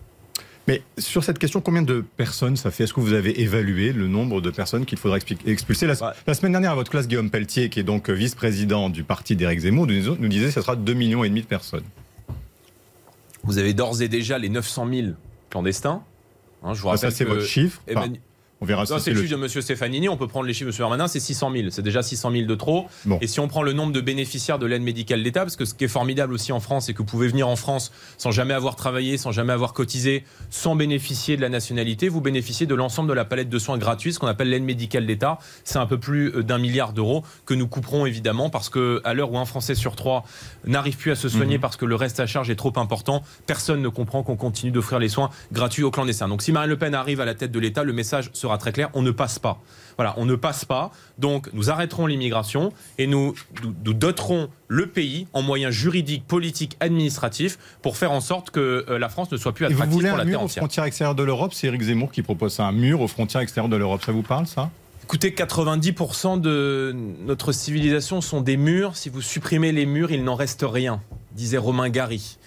[0.68, 4.08] Mais sur cette question, combien de personnes ça fait Est-ce que vous avez évalué le
[4.08, 5.88] nombre de personnes qu'il faudra expulser?
[5.88, 9.62] La, semaine dernière, à votre classe, Guillaume Pelletier, qui est donc vice-président du parti d'Éric
[9.62, 11.84] Zemmour, nous, disait que ce sera 2,5 millions et demi de personnes.
[13.44, 15.08] Vous avez d'ores et déjà les 900 000
[15.50, 16.04] clandestins.
[16.64, 17.82] Hein, je vous rappelle ça, c'est votre chiffre.
[18.64, 19.48] On verra c'est le chiffre de M.
[19.50, 20.08] Stefanini.
[20.08, 20.82] On peut prendre les chiffres de M.
[20.84, 21.68] Hermanin, c'est 600 000.
[21.72, 22.86] C'est déjà 600 000 de trop.
[23.20, 25.74] Et si on prend le nombre de bénéficiaires de l'aide médicale d'État, parce que ce
[25.74, 28.54] qui est formidable aussi en France, c'est que vous pouvez venir en France sans jamais
[28.54, 32.08] avoir travaillé, sans jamais avoir cotisé, sans bénéficier de la nationalité.
[32.08, 35.08] Vous bénéficiez de l'ensemble de la palette de soins gratuits, ce qu'on appelle l'aide médicale
[35.08, 35.40] d'État.
[35.64, 39.16] C'est un peu plus euh, d'un milliard d'euros que nous couperons évidemment parce que à
[39.16, 40.24] l'heure où un Français sur trois
[40.66, 41.62] n'arrive plus à se soigner mhm.
[41.62, 45.00] parce que le reste à charge est trop important, personne ne comprend qu'on continue d'offrir
[45.00, 46.28] les soins gratuits aux clandestins.
[46.28, 48.72] Donc si Marine Le Pen arrive à la tête de l'État, le message sera très
[48.72, 49.62] clair, on ne passe pas.
[49.98, 50.92] Voilà, on ne passe pas.
[51.18, 57.60] Donc nous arrêterons l'immigration et nous, nous, doterons le pays en moyens juridiques, politiques, administratifs
[57.82, 60.10] pour faire en sorte que euh, la France ne soit plus attractive et vous voulez
[60.10, 61.54] pour un mur aux frontières extérieures de l'Europe?
[61.54, 64.04] C'est Éric Zemmour qui propose ça, un mur aux frontières extérieures de l'Europe.
[64.04, 64.70] Ça vous parle ça?
[65.04, 68.96] Écoutez, 90% de notre civilisation sont des murs.
[68.96, 71.02] Si vous supprimez les murs, il n'en reste rien,
[71.34, 72.38] disait Romain Gary.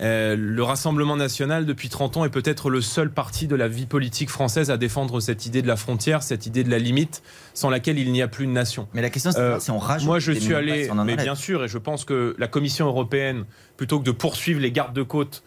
[0.00, 3.86] Euh, le Rassemblement national, depuis 30 ans, est peut-être le seul parti de la vie
[3.86, 7.22] politique française à défendre cette idée de la frontière, cette idée de la limite,
[7.54, 8.88] sans laquelle il n'y a plus de nation.
[8.92, 10.06] Mais la question, c'est euh, si on rajoute.
[10.06, 13.44] Moi, je suis allé, mais bien sûr, et je pense que la Commission européenne,
[13.76, 15.42] plutôt que de poursuivre les gardes de côte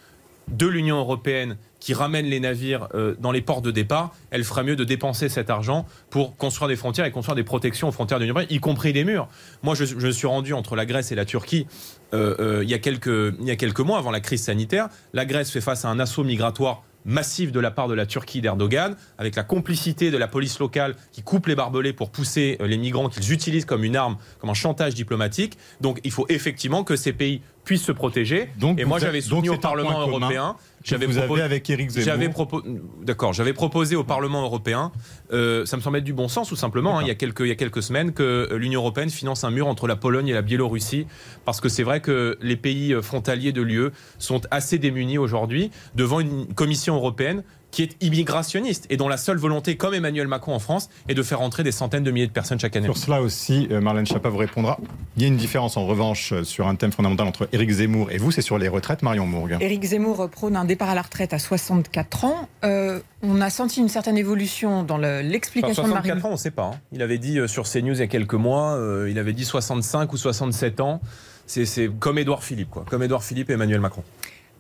[0.48, 4.64] de l'Union européenne qui ramène les navires euh, dans les ports de départ, elle ferait
[4.64, 8.20] mieux de dépenser cet argent pour construire des frontières et construire des protections aux frontières
[8.20, 9.28] de l'Union européenne, y compris des murs.
[9.62, 11.68] Moi, je, je, suis rendu entre la Grèce et la Turquie
[12.14, 13.08] euh, euh, il, y a quelques,
[13.40, 14.90] il y a quelques mois, avant la crise sanitaire.
[15.14, 18.42] La Grèce fait face à un assaut migratoire massif de la part de la Turquie
[18.42, 22.78] d'Erdogan, avec la complicité de la police locale qui coupe les barbelés pour pousser les
[22.78, 25.58] migrants qu'ils utilisent comme une arme, comme un chantage diplomatique.
[25.80, 28.50] Donc il faut effectivement que ces pays puissent se protéger.
[28.60, 32.64] Donc, et moi j'avais soutenu au Parlement européen j'avais vous proposé, avec Éric Zemmour.
[33.04, 34.92] D'accord, j'avais proposé au Parlement européen,
[35.32, 37.42] euh, ça me semble être du bon sens tout simplement, hein, il, y a quelques,
[37.42, 40.34] il y a quelques semaines, que l'Union européenne finance un mur entre la Pologne et
[40.34, 41.08] la Biélorussie,
[41.46, 46.20] parce que c'est vrai que les pays frontaliers de l'UE sont assez démunis aujourd'hui devant
[46.20, 47.44] une Commission européenne
[47.78, 51.22] qui est immigrationniste et dont la seule volonté, comme Emmanuel Macron en France, est de
[51.22, 52.88] faire entrer des centaines de milliers de personnes chaque année.
[52.88, 54.80] Sur cela aussi, euh, Marlène Schiappa vous répondra.
[55.16, 58.10] Il y a une différence en revanche euh, sur un thème fondamental entre Éric Zemmour
[58.10, 59.58] et vous, c'est sur les retraites, Marion Mourgue.
[59.62, 62.50] Éric Zemmour prône un départ à la retraite à 64 ans.
[62.64, 66.14] Euh, on a senti une certaine évolution dans l'explication de Marine.
[66.14, 66.72] 64 ans, on ne sait pas.
[66.74, 66.80] Hein.
[66.94, 68.76] Il avait dit sur CNews il y a quelques mois,
[69.08, 71.00] il avait dit 65 ou 67 ans.
[71.46, 72.86] C'est comme Édouard Philippe, quoi.
[72.90, 74.04] Comme Édouard Philippe et Emmanuel Macron.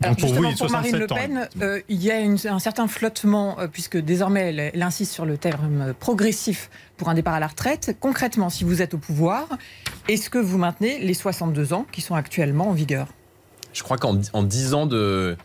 [0.03, 3.67] Alors pour justement, pour Marine Le Pen, euh, il y a un certain flottement, euh,
[3.67, 7.97] puisque désormais elle, insiste sur le terme progressif pour un départ à la retraite.
[7.99, 9.47] Concrètement, si vous êtes au pouvoir,
[10.07, 13.07] est-ce que vous maintenez les 62 ans qui sont actuellement en vigueur?
[13.73, 15.37] Je crois qu'en 10 ans de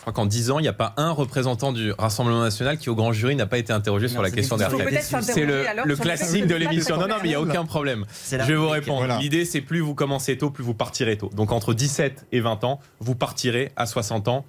[0.00, 2.88] je crois qu'en 10 ans, il n'y a pas un représentant du Rassemblement national qui,
[2.88, 5.04] au grand jury, n'a pas été interrogé sur la question des retraites.
[5.20, 6.96] C'est le, classique de l'émission.
[6.96, 8.06] Non, non, mais il n'y a aucun problème.
[8.30, 9.18] Je vais vous répondre.
[9.20, 11.30] L'idée, c'est plus vous commencez tôt, plus vous partirez tôt.
[11.34, 14.46] Donc entre 17 et 20 ans, vous partirez à 60 ans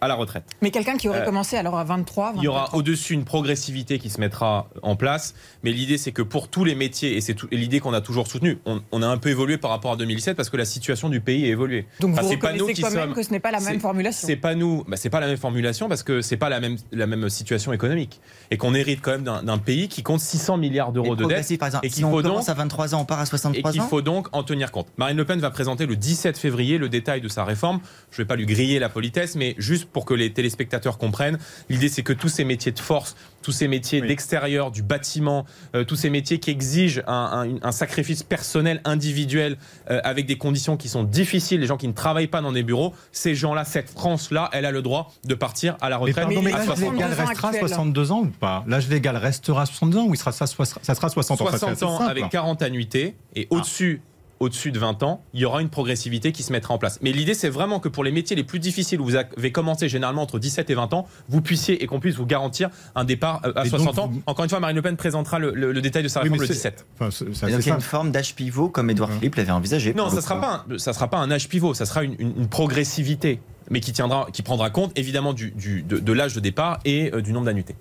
[0.00, 0.44] à la retraite.
[0.62, 3.98] Mais quelqu'un qui aurait euh, commencé alors à 23, Il y aura au-dessus une progressivité
[3.98, 5.34] qui se mettra en place.
[5.62, 8.58] Mais l'idée, c'est que pour tous les métiers, et c'est l'idée qu'on a toujours soutenue,
[8.64, 11.44] on, a un peu évolué par rapport à 2017 parce que la situation du pays
[11.44, 11.86] a évolué.
[12.00, 14.54] Donc vous pas nous qui même que ce n'est pas la même formulation C'est pas
[14.54, 17.28] nous, bah, c'est pas la même formulation parce que c'est pas la même, la même
[17.28, 18.20] situation économique.
[18.50, 21.58] Et qu'on hérite quand même d'un pays qui compte 600 milliards d'euros de dette.
[21.58, 23.72] Par exemple, et qu'il faut donc, à 23 ans, on part à 63 ans.
[23.72, 24.86] Et qu'il faut donc en tenir compte.
[24.96, 27.80] Marine Le Pen va présenter le 17 février le détail de sa réforme.
[28.10, 30.98] Je ne vais pas lui griller la politesse, mais juste juste pour que les téléspectateurs
[30.98, 35.46] comprennent, l'idée c'est que tous ces métiers de force, tous ces métiers d'extérieur, du bâtiment,
[35.74, 39.56] euh, tous ces métiers qui exigent un, sacrifice personnel, individuel,
[39.90, 42.62] euh, avec des conditions qui sont difficiles, les gens qui ne travaillent pas dans des
[42.62, 46.26] bureaux, ces gens-là, cette France-là, elle a le droit de partir à la retraite.
[46.28, 48.64] Mais, l'âge légal restera 62 ans ou pas?
[48.66, 51.46] L'âge légal restera 62 ans ou il sera ça, ça sera 60 ans?
[51.48, 54.02] 60 ans avec 40 annuités et au-dessus
[54.40, 56.98] au-dessus de 20 ans, il y aura une progressivité qui se mettra en place.
[57.02, 59.88] Mais l'idée, c'est vraiment que pour les métiers les plus difficiles, où vous avez commencé
[59.88, 63.40] généralement entre 17 et 20 ans, vous puissiez et qu'on puisse vous garantir un départ
[63.44, 64.12] euh, à 60 ans.
[64.26, 66.86] Encore une fois, Marine Le Pen présentera le, détail de sa réforme le 17.
[67.00, 69.94] donc il y a une forme d'âge pivot comme Édouard Philippe l'avait envisagé.
[69.94, 73.40] Non, ça ne sera, pas un, sera pas un âge pivot, ça sera une, progressivité,
[73.70, 77.20] mais qui, tiendra, qui prendra compte évidemment du, de, de l'âge de départ et euh,
[77.20, 77.76] du nombre d'annuités.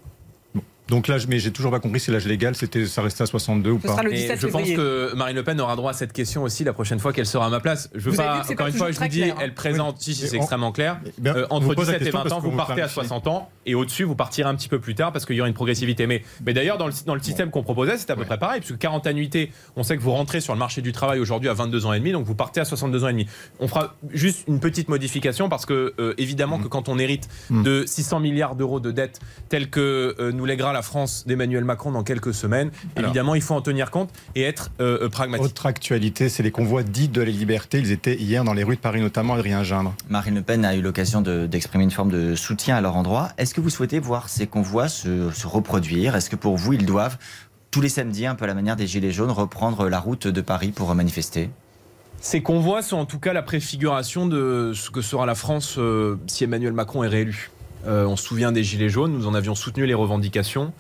[0.90, 3.72] Donc là, mais j'ai toujours pas compris si l'âge légal, c'était, ça restait à 62
[3.72, 3.96] ou pas.
[4.04, 7.14] je pense que Marine Le Pen aura droit à cette question aussi la prochaine fois
[7.14, 7.90] qu'elle sera à ma place.
[7.94, 11.00] Je veux pas, encore une fois, je vous dis, elle présente, si, c'est extrêmement clair.
[11.26, 14.50] Euh, entre 17 et 20 ans, vous partez à 60 ans et au-dessus, vous partirez
[14.50, 16.08] un petit peu plus tard parce qu'il y aura une progressivité.
[16.08, 18.62] Mais, mais d'ailleurs, dans le, dans le système qu'on proposait, c'est à peu près pareil,
[18.62, 21.54] puisque 40 annuités, on sait que vous rentrez sur le marché du travail aujourd'hui à
[21.54, 23.28] 22 ans et demi, donc vous partez à 62 ans et demi.
[23.60, 26.70] On fera juste une petite modification parce que, euh, évidemment, que mm.
[26.70, 27.64] quand on hérite mm.
[27.64, 29.20] de 600 milliards d'euros de dettes
[29.50, 32.70] telles que euh, nous lèguera la France d'Emmanuel Macron dans quelques semaines.
[32.96, 35.44] Évidemment, il faut en tenir compte et être euh, euh, pragmatique.
[35.44, 37.80] Autre actualité, c'est les convois dits de la liberté.
[37.80, 39.96] Ils étaient hier dans les rues de Paris, notamment Adrien Gindre.
[40.08, 43.30] Marine Le Pen a eu l'occasion d'exprimer une forme de soutien à leur endroit.
[43.40, 46.16] Est-ce que vous souhaitez voir ces convois se, se reproduire?
[46.16, 47.18] Est-ce que pour vous, ils doivent,
[47.72, 50.42] tous les samedis, un peu à la manière des Gilets jaunes, reprendre la route de
[50.42, 51.50] Paris pour manifester?
[52.22, 56.18] Ces convois sont en tout cas la préfiguration de ce que sera la France euh,
[56.28, 57.50] si Emmanuel Macron est réélu.
[57.86, 60.74] On se souvient des Gilets jaunes, nous en avions soutenu les revendications.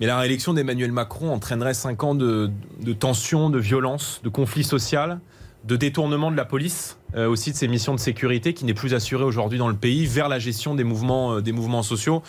[0.00, 2.50] Mais la réélection d'Emmanuel Macron entraînerait cinq ans de,
[2.98, 5.18] tensions, de violence, de conflits sociaux,
[5.64, 8.94] de détournement de la police, euh, aussi de ses missions de sécurité qui n'est plus
[8.94, 12.22] assurée aujourd'hui dans le pays, vers la gestion des mouvements, euh, sociaux.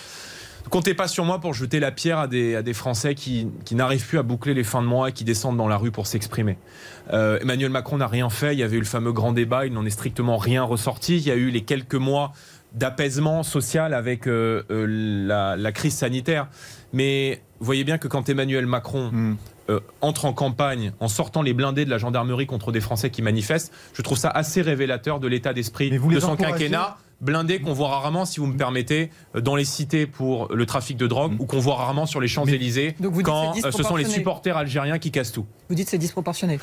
[0.66, 4.20] Ne comptez pas sur moi pour jeter la pierre à des, Français qui, n'arrivent plus
[4.20, 6.58] à boucler les fins de mois et qui descendent dans la rue pour s'exprimer.
[7.14, 8.54] Euh, Emmanuel Macron n'a rien fait.
[8.54, 9.66] Il y avait eu le fameux grand débat.
[9.66, 11.18] Il n'en est strictement rien ressorti.
[11.18, 12.34] Il y a eu les quelques mois
[12.74, 16.48] d'apaisement social avec la, la, crise sanitaire.
[16.94, 19.38] Mais vous voyez bien que quand Emmanuel Macron hmm.
[19.70, 23.22] euh, entre en campagne en sortant les blindés de la gendarmerie contre des Français qui
[23.22, 27.90] manifestent, je trouve ça assez révélateur de l'état d'esprit de son quinquennat blindé qu'on voit
[27.90, 31.42] rarement, si vous me permettez, euh, dans les cités pour le trafic de drogue hmm.
[31.42, 35.12] ou qu'on voit rarement sur les Champs-Élysées quand euh, ce sont les supporters algériens qui
[35.12, 35.46] cassent tout.
[35.70, 36.60] Vous dites c'est disproportionné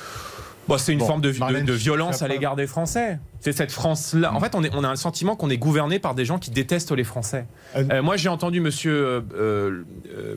[0.77, 3.19] c'est une forme de, de, violence à l'égard des Français.
[3.41, 4.35] C'est cette France-là.
[4.35, 6.51] En fait, on, est, on, a un sentiment qu'on est gouverné par des gens qui
[6.51, 7.47] détestent les Français.
[7.77, 9.85] Euh, euh, moi, j'ai entendu Monsieur, euh,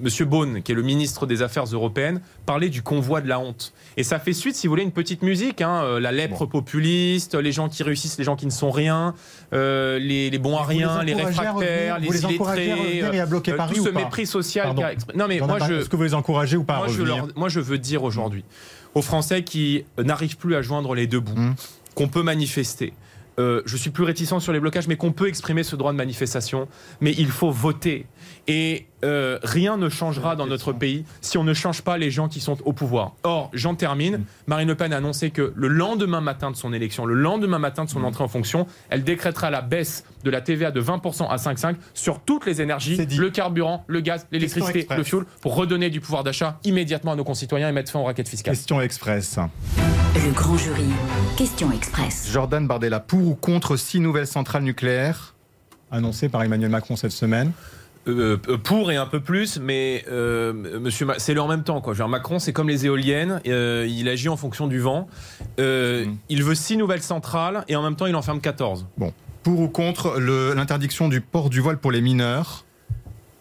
[0.02, 3.74] Monsieur Beaune, qui est le ministre des Affaires européennes, parler du convoi de la honte.
[3.98, 5.62] Et ça fait suite, si vous voulez, une petite musique.
[5.62, 9.15] Hein, la lèpre populiste, les gens qui réussissent, les gens qui ne sont rien,
[9.52, 13.89] les, les, bons à rien, les, réfractaires, les, les illettrés, à bloquer Paris tout ce
[13.89, 14.76] mépris social.
[15.15, 15.74] Non, mais moi, je.
[15.82, 17.02] Est-ce que vous les encouragez ou pas moi, je,
[17.36, 18.46] moi, je veux dire aujourd'hui
[18.96, 21.56] aux Français qui n'arrivent plus à joindre les deux bouts, mmh.
[21.96, 22.94] qu'on peut manifester.
[23.40, 25.98] Euh, je suis plus réticent sur les blocages, mais qu'on peut exprimer ce droit de
[25.98, 26.68] manifestation.
[27.00, 28.06] Mais il faut voter.
[28.48, 32.28] Et euh, rien ne changera dans notre pays si on ne change pas les gens
[32.28, 33.14] qui sont au pouvoir.
[33.24, 34.24] Or, j'en termine.
[34.48, 37.86] Marine Le Pen a annoncé que le lendemain matin de son élection, le lendemain matin
[37.86, 41.36] de son entrée en fonction, elle décrétera la baisse de la TVA de 20% à
[41.38, 46.02] 5,5 sur toutes les énergies, le carburant, le gaz, l'électricité, le fioul, pour redonner du
[46.02, 48.56] pouvoir d'achat immédiatement à nos concitoyens et mettre fin aux raquettes fiscales.
[48.56, 49.40] Question express.
[50.16, 50.84] Le grand jury.
[51.38, 52.30] Question express.
[52.32, 55.36] Jordan Bardella, pour ou contre six nouvelles centrales nucléaires
[55.92, 57.52] annoncées par Emmanuel Macron cette semaine?
[58.08, 61.82] Euh, euh, pour et un peu plus, mais euh, Monsieur, c'est le en même temps.
[61.82, 61.94] Quoi.
[62.08, 65.08] Macron, c'est comme les éoliennes, il agit en fonction du vent.
[65.60, 66.14] Mm.
[66.30, 68.88] Il veut six nouvelles centrales et en même temps, il en ferme 14.
[68.98, 69.14] Bon.
[69.44, 72.66] Pour ou contre l'interdiction du port du voile pour les mineurs?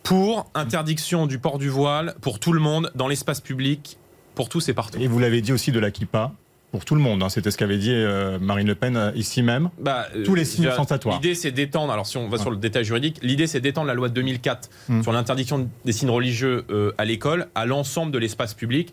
[0.03, 3.99] Pour interdiction du port du voile pour tout le monde dans l'espace public,
[4.35, 4.99] pour tous et partout.
[4.99, 6.33] Et vous l'avez dit aussi de la kippa
[6.71, 7.23] pour tout le monde.
[7.23, 7.29] Hein.
[7.29, 9.71] C'était ce qu'avait dit euh, Marine Le Pen euh, ici même.
[9.79, 11.17] Bah, euh, Tous les signes sensatoires.
[11.17, 13.95] L'idée, c'est d'étendre, alors si on va sur le détail juridique, l'idée, c'est d'étendre la
[13.95, 15.03] loi de 2004 hmm.
[15.03, 16.65] sur l'interdiction des signes religieux
[16.99, 18.93] à l'école à l'ensemble de l'espace public.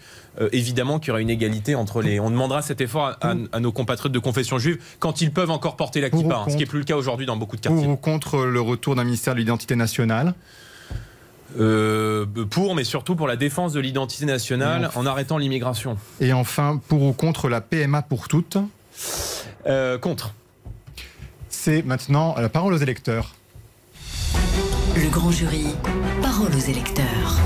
[0.52, 2.20] évidemment qu'il y aura une égalité entre les.
[2.20, 6.02] On demandera cet effort à, nos compatriotes de confession juive quand ils peuvent encore porter
[6.02, 7.84] la kippa, hein, ce qui n'est plus le cas aujourd'hui dans beaucoup de quartiers.
[7.84, 10.34] Pour ou contre le retour d'un ministère de l'identité nationale?
[11.60, 15.98] Euh, pour, mais surtout pour la défense de l'identité nationale en arrêtant l'immigration.
[16.20, 18.58] Et enfin, pour ou contre la PMA pour toutes
[19.66, 20.34] euh, Contre.
[21.50, 23.36] C'est maintenant la parole aux électeurs.
[24.96, 25.66] Le grand jury,
[26.22, 27.40] parole aux électeurs.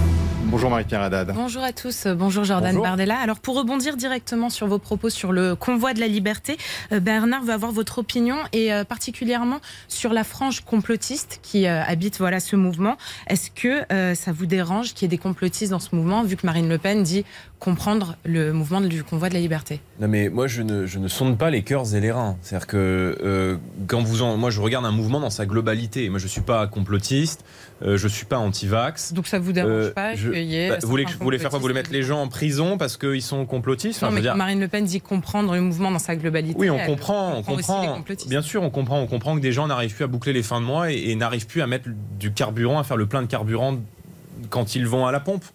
[0.51, 1.31] Bonjour Marie-Pierre Haddad.
[1.33, 3.17] Bonjour à tous, bonjour Jordan Bardella.
[3.17, 6.57] Alors pour rebondir directement sur vos propos sur le convoi de la liberté,
[6.91, 11.81] euh, Bernard veut avoir votre opinion et euh, particulièrement sur la frange complotiste qui euh,
[11.83, 12.97] habite voilà ce mouvement.
[13.27, 16.45] Est-ce que ça vous dérange qu'il y ait des complotistes dans ce mouvement vu que
[16.45, 17.23] Marine Le Pen dit
[17.62, 21.08] comprendre le mouvement du convoi de la liberté Non mais moi je ne, je ne
[21.08, 22.36] sonde pas les cœurs et les reins.
[22.41, 26.10] C'est-à-dire que quand vous en, moi je regarde un mouvement dans sa globalité.
[26.10, 27.45] Moi je suis pas complotiste,
[27.82, 29.13] je je suis pas anti-vax.
[29.13, 30.30] Donc ça vous dérange pas je,
[30.69, 31.60] bah, vous, voulez, vous voulez faire quoi?
[31.60, 34.02] Vous voulez mettre les gens en prison parce qu'ils sont complotistes?
[34.02, 36.56] Non, mais Marine Le Pen dit comprendre le mouvement dans sa globalité.
[36.58, 38.04] Oui, on comprend, on comprend.
[38.28, 40.60] Bien sûr, on comprend, on comprend que des gens n'arrivent plus à boucler les fins
[40.60, 43.28] de mois et, et n'arrivent plus à mettre du carburant, à faire le plein de
[43.28, 43.78] carburant
[44.50, 45.45] quand ils vont à la pompe.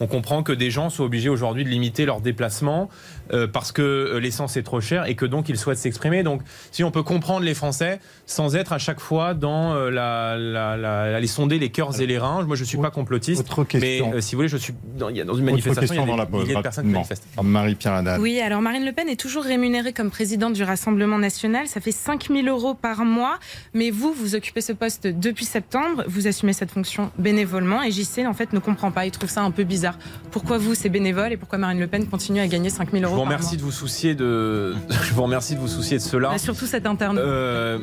[0.00, 2.88] On comprend que des gens sont obligés aujourd'hui de limiter leurs déplacements
[3.32, 6.22] euh, parce que euh, l'essence est trop chère et que donc ils souhaitent s'exprimer.
[6.22, 10.36] Donc, si on peut comprendre les Français sans être à chaque fois dans euh, la,
[10.36, 12.42] la, aller sonder les cœurs et les reins.
[12.44, 15.24] Moi, je suis pas complotiste, mais si vous voulez, je suis dans, il y a
[15.24, 17.26] dans une manifestation, il y a des milliers de personnes qui manifestent.
[17.42, 18.20] Marie-Pierre Haddad.
[18.20, 21.66] Oui, alors Marine Le Pen est toujours rémunérée comme présidente du Rassemblement national.
[21.66, 23.38] Ça fait 5 000 euros par mois,
[23.74, 26.04] mais vous, vous occupez ce poste depuis septembre.
[26.06, 29.06] Vous assumez cette fonction bénévolement et JC en fait ne comprend pas.
[29.06, 29.98] Il trouve ça un peu bizarre.
[30.30, 33.11] Pourquoi vous, c'est bénévole et pourquoi Marine Le Pen continue à gagner 5 000 euros
[33.14, 34.74] vous remercie de vous soucier de.
[34.90, 36.36] Je vous remercie de vous soucier de cela.
[36.38, 37.18] surtout cette interne.
[37.18, 37.78] Euh,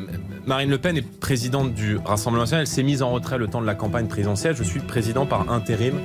[0.46, 2.62] Marine Le Pen est présidente du Rassemblement national.
[2.62, 4.56] Elle s'est mise en retrait le temps de la campagne présidentielle.
[4.56, 5.96] Je suis président par intérim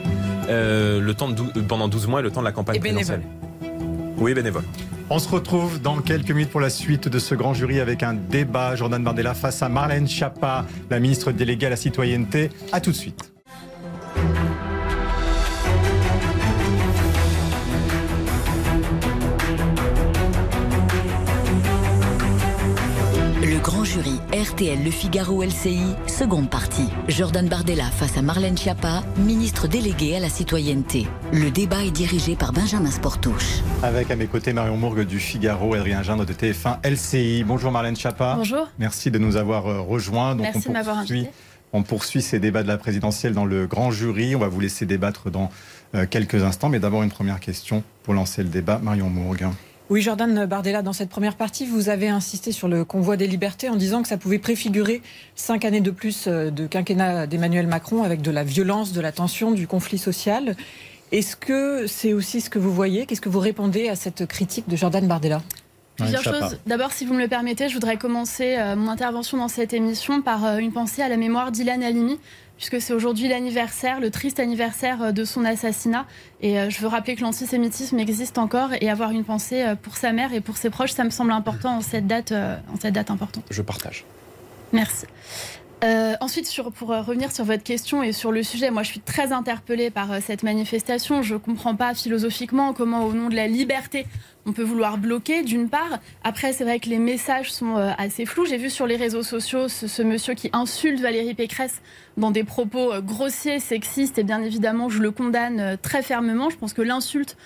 [0.48, 3.22] euh, le temps de pendant 12 mois et le temps de la campagne et présidentielle.
[3.60, 4.14] Bénévole.
[4.18, 4.64] Oui, bénévole.
[5.10, 8.14] On se retrouve dans quelques minutes pour la suite de ce grand jury avec un
[8.14, 8.74] débat.
[8.74, 12.50] Jordan Bardella face à Marlène Schiappa, la ministre déléguée à la citoyenneté.
[12.72, 13.33] A tout de suite.
[23.94, 25.78] Jury RTL Le Figaro LCI,
[26.08, 26.88] seconde partie.
[27.06, 31.06] Jordan Bardella face à Marlène Schiappa, ministre déléguée à la citoyenneté.
[31.32, 33.60] Le débat est dirigé par Benjamin Sportouche.
[33.84, 37.44] Avec à mes côtés Marion Mourgue du Figaro, Adrien Gindre de TF1 LCI.
[37.44, 38.34] Bonjour Marlène Schiappa.
[38.36, 38.66] Bonjour.
[38.80, 40.34] Merci de nous avoir euh, rejoints.
[40.34, 41.30] Donc Merci de m'avoir invité.
[41.72, 44.34] On poursuit ces débats de la présidentielle dans le grand jury.
[44.34, 45.52] On va vous laisser débattre dans
[45.94, 46.68] euh, quelques instants.
[46.68, 48.80] Mais d'abord, une première question pour lancer le débat.
[48.82, 49.46] Marion Mourgue.
[49.90, 53.68] Oui, Jordan Bardella, dans cette première partie, vous avez insisté sur le convoi des libertés
[53.68, 55.02] en disant que ça pouvait préfigurer
[55.36, 59.12] cinq années de plus euh, de quinquennat d'Emmanuel Macron avec de la violence, de la
[59.12, 60.56] tension, du conflit social.
[61.12, 63.04] Est-ce que c'est aussi ce que vous voyez?
[63.04, 65.42] Qu'est-ce que vous répondez à cette critique de Jordan Bardella?
[65.96, 66.58] Plusieurs choses.
[66.66, 70.22] D'abord, si vous me le permettez, je voudrais commencer euh, mon intervention dans cette émission
[70.22, 72.18] par euh, une pensée à la mémoire d'Ilan Halimi,
[72.56, 76.06] puisque c'est aujourd'hui l'anniversaire, le triste anniversaire euh, de son assassinat.
[76.40, 80.34] Et je veux rappeler que l'antisémitisme existe encore et avoir une pensée pour sa mère
[80.34, 83.44] et pour ses proches, ça me semble important en cette date, en cette date importante.
[83.48, 84.04] Je partage.
[84.70, 85.06] Merci.
[86.20, 89.32] ensuite, sur, pour revenir sur votre question et sur le sujet, moi je suis très
[89.32, 91.22] interpellée par cette manifestation.
[91.22, 94.04] Je ne comprends pas philosophiquement comment, au nom de la liberté,
[94.46, 95.98] on peut vouloir bloquer, d'une part.
[96.22, 98.46] Après, c'est vrai que les messages sont euh, assez flous.
[98.46, 101.80] J'ai vu sur les réseaux sociaux ce, monsieur qui insulte Valérie Pécresse
[102.16, 106.50] dans des propos euh, grossiers, sexistes, et bien évidemment, je le condamne euh, très fermement.
[106.50, 107.36] Je pense que l'insulte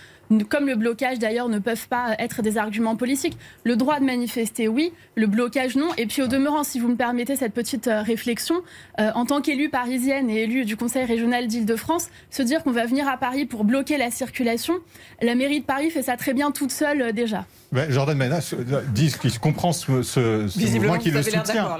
[0.48, 3.36] comme le blocage d'ailleurs, ne peuvent pas être des arguments politiques.
[3.64, 5.88] Le droit de manifester, oui, le blocage, non.
[5.96, 8.62] Et puis au demeurant, si vous me permettez cette petite euh, réflexion,
[9.00, 12.86] euh, en tant qu'élue parisienne et élue du Conseil régional d'Île-de-France, se dire qu'on va
[12.86, 14.74] venir à Paris pour bloquer la circulation,
[15.22, 17.46] la mairie de Paris fait ça très bien toute seule euh, déjà.
[17.90, 18.54] Jordan Menas
[18.94, 21.76] dit qu'il comprend ce, ce, mouvement qui le soutient.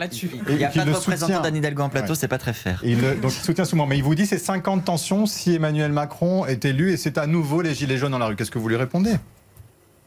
[0.49, 2.81] Il n'y a pas de représentant d'Anne Hidalgo en plateau, c'est pas très fair.
[2.85, 3.89] Il, donc il soutient ce mouvement.
[3.89, 7.27] Mais il vous dit c'est 50 tensions si Emmanuel Macron est élu et c'est à
[7.27, 8.37] nouveau les gilets jaunes dans la rue.
[8.37, 9.15] Qu'est-ce que vous lui répondez?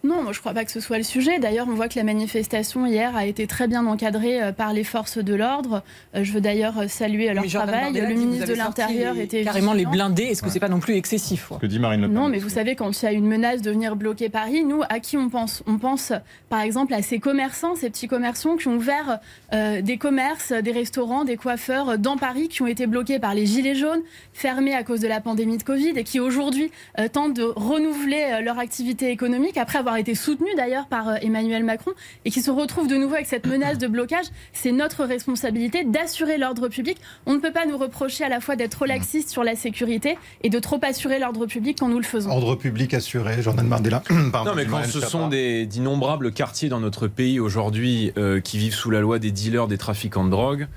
[0.03, 1.37] Non, moi je crois pas que ce soit le sujet.
[1.37, 4.83] D'ailleurs, on voit que la manifestation hier a été très bien encadrée euh, par les
[4.83, 5.83] forces de l'ordre.
[6.15, 7.93] Euh, je veux d'ailleurs euh, saluer leur travail.
[7.93, 10.23] Le ministre de l'Intérieur était carrément les blindés.
[10.23, 12.49] Est-ce que c'est pas non plus excessif Que dit Marine Le Pen Non, mais vous
[12.49, 15.29] savez quand il y a une menace de venir bloquer Paris, nous à qui on
[15.29, 15.61] pense?
[15.67, 16.13] On pense
[16.49, 19.19] par exemple à ces commerçants, ces petits commerçants qui ont ouvert
[19.51, 23.75] des commerces, des restaurants, des coiffeurs dans Paris qui ont été bloqués par les gilets
[23.75, 24.01] jaunes,
[24.33, 26.71] fermés à cause de la pandémie de Covid et qui aujourd'hui
[27.11, 31.91] tentent de renouveler leur activité économique après avoir été soutenu d'ailleurs par euh, Emmanuel Macron
[32.25, 36.37] et qui se retrouve de nouveau avec cette menace de blocage, c'est notre responsabilité d'assurer
[36.37, 36.97] l'ordre public.
[37.25, 40.49] On ne peut pas nous reprocher à la fois d'être laxiste sur la sécurité et
[40.49, 42.29] de trop assurer l'ordre public quand nous le faisons.
[42.29, 44.03] Ordre public assuré, Jordan Mandela.
[44.09, 48.91] non, mais quand ce sont d'innombrables quartiers dans notre pays aujourd'hui euh, qui vivent sous
[48.91, 50.67] la loi des dealers, des trafiquants de drogue,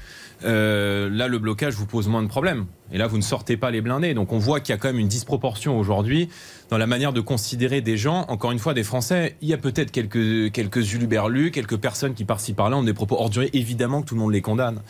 [0.44, 2.66] euh, là, le blocage vous pose moins de problèmes.
[2.92, 4.14] Et là, vous ne sortez pas les blindés.
[4.14, 6.28] Donc, on voit qu'il y a quand même une disproportion aujourd'hui
[6.70, 8.24] dans la manière de considérer des gens.
[8.28, 9.36] Encore une fois, des Français.
[9.42, 13.20] Il y a peut-être quelques, quelques uluberlus, quelques personnes qui par-ci par-là ont des propos
[13.20, 13.50] orduriers.
[13.52, 14.80] Évidemment que tout le monde les condamne.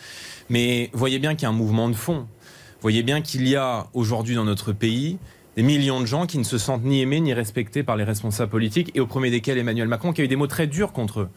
[0.49, 2.27] Mais voyez bien qu'il y a un mouvement de fond.
[2.81, 5.17] Voyez bien qu'il y a aujourd'hui dans notre pays
[5.55, 8.51] des millions de gens qui ne se sentent ni aimés ni respectés par les responsables
[8.51, 11.21] politiques, et au premier desquels Emmanuel Macron, qui a eu des mots très durs contre
[11.21, 11.29] eux.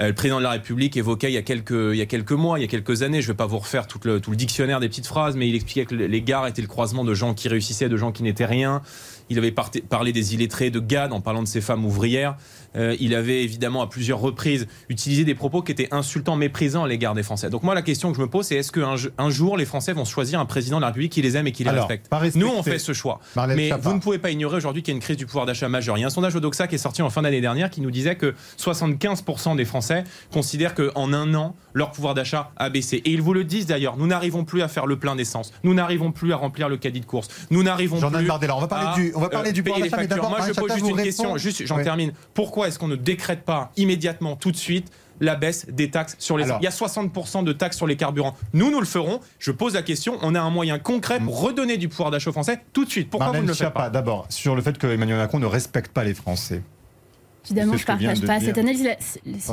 [0.00, 2.32] Euh, le président de la République évoquait il y a quelques, il y a quelques
[2.32, 4.30] mois, il y a quelques années, je ne vais pas vous refaire tout le, tout
[4.30, 7.14] le dictionnaire des petites phrases, mais il expliquait que les gares étaient le croisement de
[7.14, 8.82] gens qui réussissaient, de gens qui n'étaient rien.
[9.30, 12.36] Il avait parlé des illettrés de GAD en parlant de ces femmes ouvrières.
[12.76, 16.88] Euh, il avait évidemment à plusieurs reprises utilisé des propos qui étaient insultants, méprisants à
[16.88, 17.50] l'égard des Français.
[17.50, 19.92] Donc moi, la question que je me pose, c'est est-ce qu'un un jour, les Français
[19.92, 22.48] vont choisir un président de la République qui les aime et qui les respecte Nous,
[22.48, 23.20] on fait ce choix.
[23.48, 25.68] mais vous ne pouvez pas ignorer aujourd'hui qu'il y a une crise du pouvoir d'achat
[25.68, 25.98] majeure.
[25.98, 27.90] Il y a un sondage Odoxa qui est sorti en fin d'année dernière qui nous
[27.90, 32.96] disait que 75% des Français considèrent qu'en un an, leur pouvoir d'achat a baissé.
[32.96, 35.74] Et ils vous le disent d'ailleurs, nous n'arrivons plus à faire le plein d'essence, nous
[35.74, 38.06] n'arrivons plus à remplir le caddie de course, nous n'arrivons plus
[38.56, 40.88] on va parler du, on va parler euh, du pouvoir d'achat, Moi, je pose juste
[40.88, 42.12] une question, juste, j'en termine.
[42.34, 44.90] Pourquoi est-ce qu'on ne décrète pas immédiatement, tout de suite,
[45.20, 46.44] la baisse des taxes sur les.
[46.44, 48.34] il y a 60% de taxes sur les carburants.
[48.52, 49.20] Nous, nous le ferons.
[49.38, 50.18] Je pose la question.
[50.22, 53.08] On a un moyen concret pour redonner du pouvoir d'achat aux Français tout de suite.
[53.08, 55.92] Pourquoi vous ne le faites pas D'abord, sur le fait que Emmanuel Macron ne respecte
[55.92, 56.62] pas les Français.
[57.44, 58.88] Évidemment, je ne partage pas cette analyse.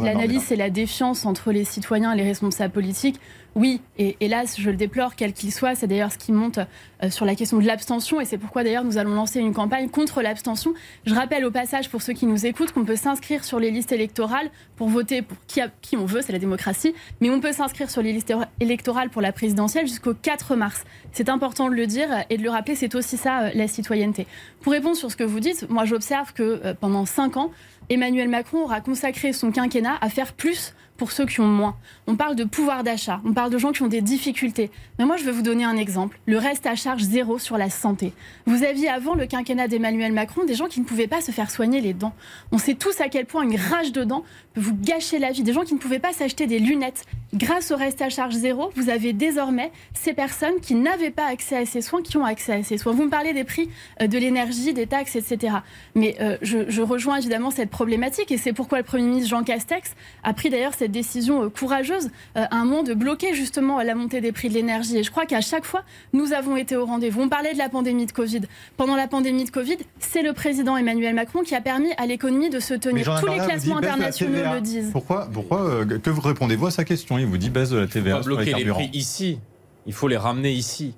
[0.02, 3.20] L'analyse, c'est la défiance entre les citoyens et les responsables politiques,
[3.60, 5.76] oui, et hélas, je le déplore, quel qu'il soit.
[5.76, 6.60] C'est d'ailleurs ce qui monte
[7.04, 9.90] euh, sur la question de l'abstention, et c'est pourquoi d'ailleurs nous allons lancer une campagne
[9.90, 10.74] contre l'abstention.
[11.06, 13.92] Je rappelle au passage, pour ceux qui nous écoutent, qu'on peut s'inscrire sur les listes
[13.92, 18.02] électorales pour voter pour qui, on veut, c'est la démocratie, mais on peut s'inscrire sur
[18.02, 20.86] les listes électorales pour la présidentielle jusqu'au 4 mars.
[21.12, 24.26] C'est important de le dire et de le rappeler, c'est aussi ça euh, la citoyenneté.
[24.62, 27.52] Pour répondre sur ce que vous dites, moi j'observe que euh, pendant 5 ans,
[27.90, 31.76] Emmanuel Macron aura consacré son quinquennat à faire plus pour ceux qui ont moins.
[32.06, 34.70] On parle de pouvoir d'achat, on parle de gens qui ont des difficultés.
[35.00, 36.20] Mais moi, je vais vous donner un exemple.
[36.28, 38.14] Le reste à charge zéro sur la santé.
[38.46, 41.50] Vous aviez avant le quinquennat d'Emmanuel Macron des gens qui ne pouvaient pas se faire
[41.50, 42.14] soigner les dents.
[42.52, 44.24] On sait tous à quel point une rage de dents
[44.54, 45.42] peut vous gâcher la vie.
[45.42, 47.06] Des gens qui ne pouvaient pas s'acheter des lunettes.
[47.34, 51.56] Grâce au reste à charge zéro, vous avez désormais ces personnes qui n'avaient pas accès
[51.56, 52.92] à ces soins qui ont accès à ces soins.
[52.92, 53.70] Vous me parlez des prix
[54.02, 55.58] euh, de l'énergie, des taxes, etc.
[55.96, 59.44] Mais euh, je, je rejoins évidemment cette problématique et c'est pourquoi le Premier ministre Jean
[59.44, 63.82] Castex a pris d'ailleurs cette décision euh, courageuse euh, à un moment de bloquer justement
[63.82, 64.98] la montée des prix de l'énergie.
[64.98, 65.84] Et je crois qu'à chaque fois,
[66.14, 67.22] nous avons été au rendez-vous.
[67.22, 68.42] On parlait de la pandémie de Covid.
[68.78, 72.50] Pendant la pandémie de Covid, c'est le président Emmanuel Macron qui a permis à l'économie
[72.50, 73.20] de se tenir.
[73.20, 74.90] Tous les classements internationaux le disent.
[74.92, 77.18] Pourquoi, pourquoi euh, Que vous répondez-vous à sa question?
[77.18, 78.18] Il vous dit baisse de la TVA.
[78.18, 79.40] Il faut bloquer les, prix ici.
[79.86, 80.94] Il faut les ramener ici.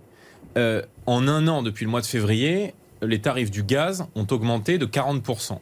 [0.56, 4.86] en un an, depuis le mois de février, les tarifs du gaz ont augmenté de
[4.86, 5.60] 40%.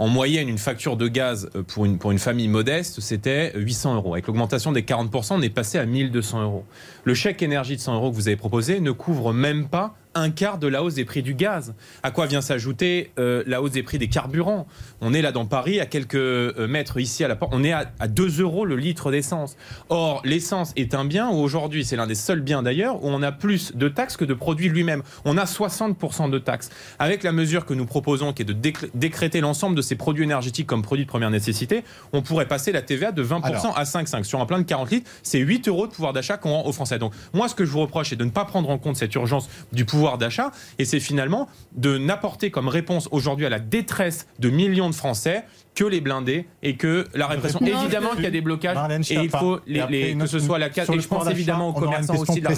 [0.00, 3.96] En moyenne, une facture de gaz euh, pour une, pour une famille modeste, c'était 800
[3.96, 4.14] euros.
[4.14, 6.64] Avec l'augmentation des 40%, on est passé à 1200 euros.
[7.04, 10.30] Le chèque énergie de 100 euros que vous avez proposé ne couvre même pas un
[10.30, 11.74] quart de la hausse des prix du gaz.
[12.02, 14.66] À quoi vient s'ajouter euh, la hausse des prix des carburants?
[15.00, 17.72] On est là dans Paris, à quelques euh, mètres ici à la porte, on est
[17.72, 19.56] à, 2 euros le litre d'essence.
[19.88, 23.22] Or, l'essence est un bien où aujourd'hui, c'est l'un des seuls biens d'ailleurs, où on
[23.22, 25.02] a plus de taxes que de produits lui-même.
[25.24, 26.70] On a 60% de taxes.
[26.98, 28.56] Avec la mesure que nous proposons, qui est de
[28.94, 32.82] décréter l'ensemble de ces produits énergétiques comme produits de première nécessité, on pourrait passer la
[32.82, 34.24] TVA de 20% à 5,5.
[34.24, 36.72] Sur un plein de 40 litres, c'est 8 euros de pouvoir d'achat qu'on rend aux
[36.72, 36.98] Français.
[36.98, 39.14] Donc, moi, ce que je vous reproche, c'est de ne pas prendre en compte cette
[39.14, 40.50] urgence du pouvoir d'achat.
[40.78, 45.44] Et c'est finalement de n'apporter comme réponse aujourd'hui à la détresse de millions de Français
[45.74, 47.60] que les blindés et que la répression.
[47.60, 48.76] évidemment qu'il y a des blocages
[49.10, 50.90] et il faut les, que ce soit la case.
[50.90, 52.54] Et je pense évidemment aux commerçants aussi de la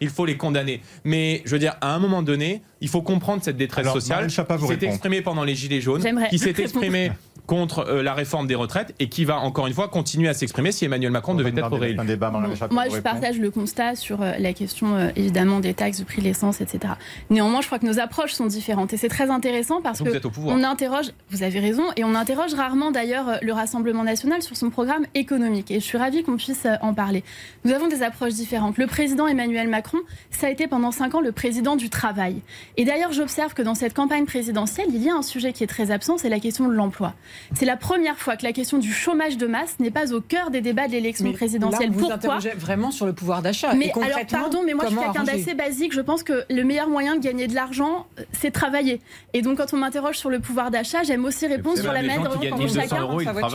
[0.00, 0.80] il faut les condamner.
[1.04, 4.34] Mais je veux dire, à un moment donné, il faut comprendre cette détresse sociale qui
[4.66, 7.12] s'est exprimée pendant les Gilets jaunes, qui s'est exprimée
[7.46, 10.72] contre euh, la réforme des retraites et qui va encore une fois continuer à s'exprimer
[10.72, 11.98] si Emmanuel Macron devait être réélu.
[12.70, 16.22] Moi, je partage le constat sur euh, la question euh, évidemment des taxes, du prix
[16.22, 16.94] de l'essence, etc.
[17.30, 20.62] Néanmoins, je crois que nos approches sont différentes et c'est très intéressant parce que on
[20.62, 21.12] interroge.
[21.30, 25.70] Vous avez raison et on interroge rarement d'ailleurs le Rassemblement national sur son programme économique
[25.70, 27.24] et je suis ravie qu'on puisse en parler.
[27.64, 28.78] Nous avons des approches différentes.
[28.78, 29.98] Le président Emmanuel Macron,
[30.30, 32.40] ça a été pendant cinq ans le président du travail.
[32.76, 35.68] Et d'ailleurs, j'observe que dans cette campagne présidentielle, il y a un sujet qui est
[35.68, 37.14] très absent, c'est la question de l'emploi.
[37.54, 40.50] C'est la première fois que la question du chômage de masse n'est pas au cœur
[40.50, 41.90] des débats de l'élection présidentielle.
[41.90, 43.74] Là, vous Pourquoi vraiment sur le pouvoir d'achat.
[43.74, 45.92] Mais alors, pardon, mais moi je suis quelqu'un d'assez basique.
[45.92, 49.00] Je pense que le meilleur moyen de gagner de l'argent, euh, c'est travailler.
[49.32, 52.22] Et donc, quand on m'interroge sur le pouvoir d'achat, j'aime aussi répondre sur la manière
[52.22, 53.08] dont chacun.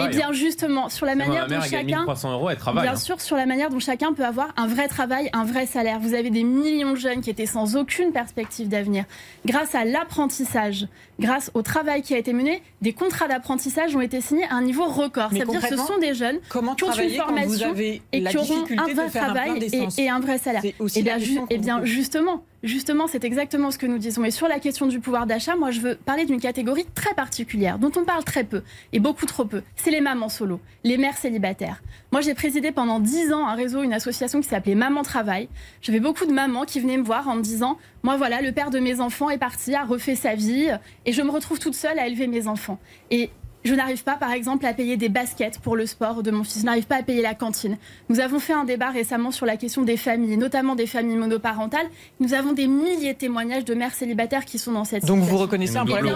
[0.05, 1.83] Et bien justement, sur la manière dont chacun.
[1.83, 2.95] bien hein.
[2.95, 5.99] sûr, sur la manière dont chacun peut avoir un vrai travail, un vrai salaire.
[5.99, 9.05] Vous avez des millions de jeunes qui étaient sans aucune perspective d'avenir.
[9.45, 10.87] Grâce à l'apprentissage,
[11.19, 14.55] grâce au travail qui a été mené, des contrats d'apprentissage d'apprentissage ont été signés à
[14.55, 15.31] un niveau record.
[15.31, 18.37] Ça veut dire que ce sont des jeunes comment qui ont une formation et qui
[18.37, 20.63] auront un vrai travail et, un vrai salaire.
[20.65, 21.17] Et bien,
[21.49, 24.25] et bien justement, Justement, c'est exactement ce que nous disons.
[24.25, 27.77] Et sur la question du pouvoir d'achat, moi, je veux parler d'une catégorie très particulière,
[27.77, 28.63] dont on parle très peu,
[28.93, 29.61] et beaucoup trop peu.
[29.75, 31.83] C'est les mamans solo, les mères célibataires.
[32.11, 35.49] Moi, j'ai présidé pendant dix ans un réseau, une association qui s'appelait Maman Travail.
[35.81, 38.71] J'avais beaucoup de mamans qui venaient me voir en me disant, moi, voilà, le père
[38.71, 40.67] de mes enfants est parti, a refait sa vie,
[41.05, 42.79] et je me retrouve toute seule à élever mes enfants.
[43.11, 43.29] Et
[43.67, 46.61] je n'arrive pas, par exemple, à payer des baskets pour le sport de mon fils.
[46.61, 47.77] Je n'arrive pas à payer la cantine.
[48.09, 51.87] Nous avons fait un débat récemment sur la question des familles, notamment des familles monoparentales.
[52.19, 55.21] Nous avons des milliers de témoignages de mères célibataires qui sont dans cette situation.
[55.21, 56.15] Donc vous reconnaissez un problème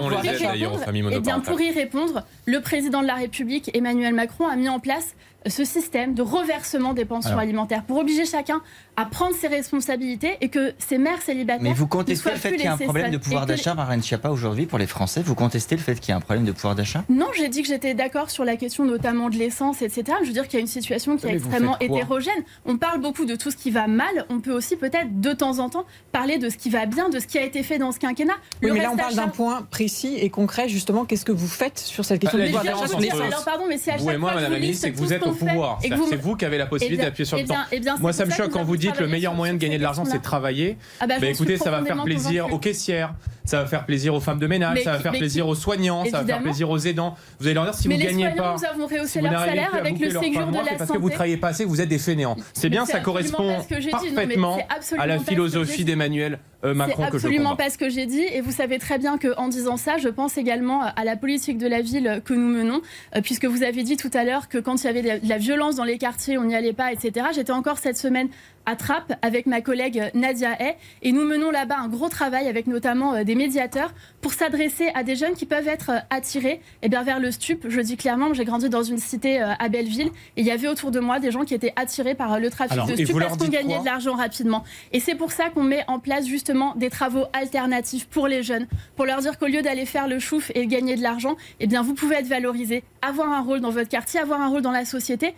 [1.11, 4.79] Eh bien, pour y répondre, le président de la République, Emmanuel Macron, a mis en
[4.79, 5.15] place
[5.47, 8.61] ce système de reversement des pensions alimentaires pour obliger chacun
[8.95, 11.63] à prendre ses responsabilités et que ces mères célibataires.
[11.63, 14.29] Mais vous contestez le fait qu'il y a un problème de pouvoir d'achat, Marlène Schiappa,
[14.29, 16.75] aujourd'hui pour les Français Vous contestez le fait qu'il y a un problème de pouvoir
[16.75, 17.03] d'achat?
[17.09, 20.17] Non, j'ai dit que j'étais d'accord sur la question notamment de l'essence, etc.
[20.21, 22.43] Je veux dire qu'il y a une situation qui est extrêmement hétérogène.
[22.65, 24.25] On parle beaucoup de tout ce qui va mal.
[24.29, 27.19] On peut aussi peut-être de temps en temps parler de ce qui va bien, de
[27.19, 28.33] ce qui a été fait dans ce quinquennat.
[28.61, 31.05] Oui, mais là, on parle d'un point précis et concret, justement.
[31.05, 33.23] Qu'est-ce que vous faites sur cette question bah, de pouvoir d'achat?
[33.23, 34.97] Alors, pardon, mais si à chaque vous et moi, fois, Madame la ministre, c'est que
[34.97, 35.79] vous êtes au pouvoir.
[36.09, 37.55] C'est vous qui avez la possibilité d'appuyer sur le temps.
[37.99, 40.19] Moi, ça me choque quand vous dites le meilleur moyen de gagner de l'argent, c'est
[40.19, 40.77] de travailler.
[40.99, 43.13] Ah bah, écoutez, ça va faire plaisir aux caissières,
[43.45, 46.21] ça va faire plaisir aux femmes de ménage, ça va faire plaisir aux soignants, ça
[46.21, 47.15] va faire plaisir aux aidants.
[47.39, 48.55] Vous allez leur dire si vous ne gagnez pas.
[48.57, 50.75] Nous avons rehaussé leur salaire avec le Ségur de la santé.
[50.77, 52.35] parce que vous travaillez pas assez, vous êtes des fainéants.
[52.53, 53.57] C'est bien, ça correspond
[53.91, 54.59] parfaitement
[54.97, 58.23] à la philosophie d'Emmanuel euh, Macron que je C'est absolument pas ce que j'ai dit.
[58.33, 61.67] Et vous savez très bien qu'en disant ça, je pense également à la politique de
[61.67, 62.81] la ville que nous menons,
[63.15, 65.37] euh, puisque vous avez dit tout à l'heure que quand il y avait de la
[65.37, 67.27] violence dans les quartiers, on n'y allait pas, etc.
[67.33, 68.29] J'étais encore cette semaine
[68.65, 72.67] à Trappes avec ma collègue Nadia Hay et nous menons là-bas un gros travail avec
[72.67, 76.89] notamment euh, des médiateurs pour s'adresser à des jeunes qui peuvent être attirés et eh
[76.89, 77.65] bien, vers le stup.
[77.67, 80.91] Je dis clairement, j'ai grandi dans une cité à Belleville et il y avait autour
[80.91, 83.79] de moi des gens qui étaient attirés par le trafic de stup parce qu'on gagnait
[83.79, 84.63] de l'argent rapidement.
[84.91, 88.67] Et c'est pour ça qu'on met en place justement des travaux alternatifs pour les jeunes,
[88.95, 91.81] pour leur dire qu'au lieu d'aller faire le chouf et gagner de l'argent, eh bien
[91.81, 94.85] vous pouvez être valorisé, avoir un rôle dans votre quartier, avoir un rôle dans la
[94.85, 95.33] société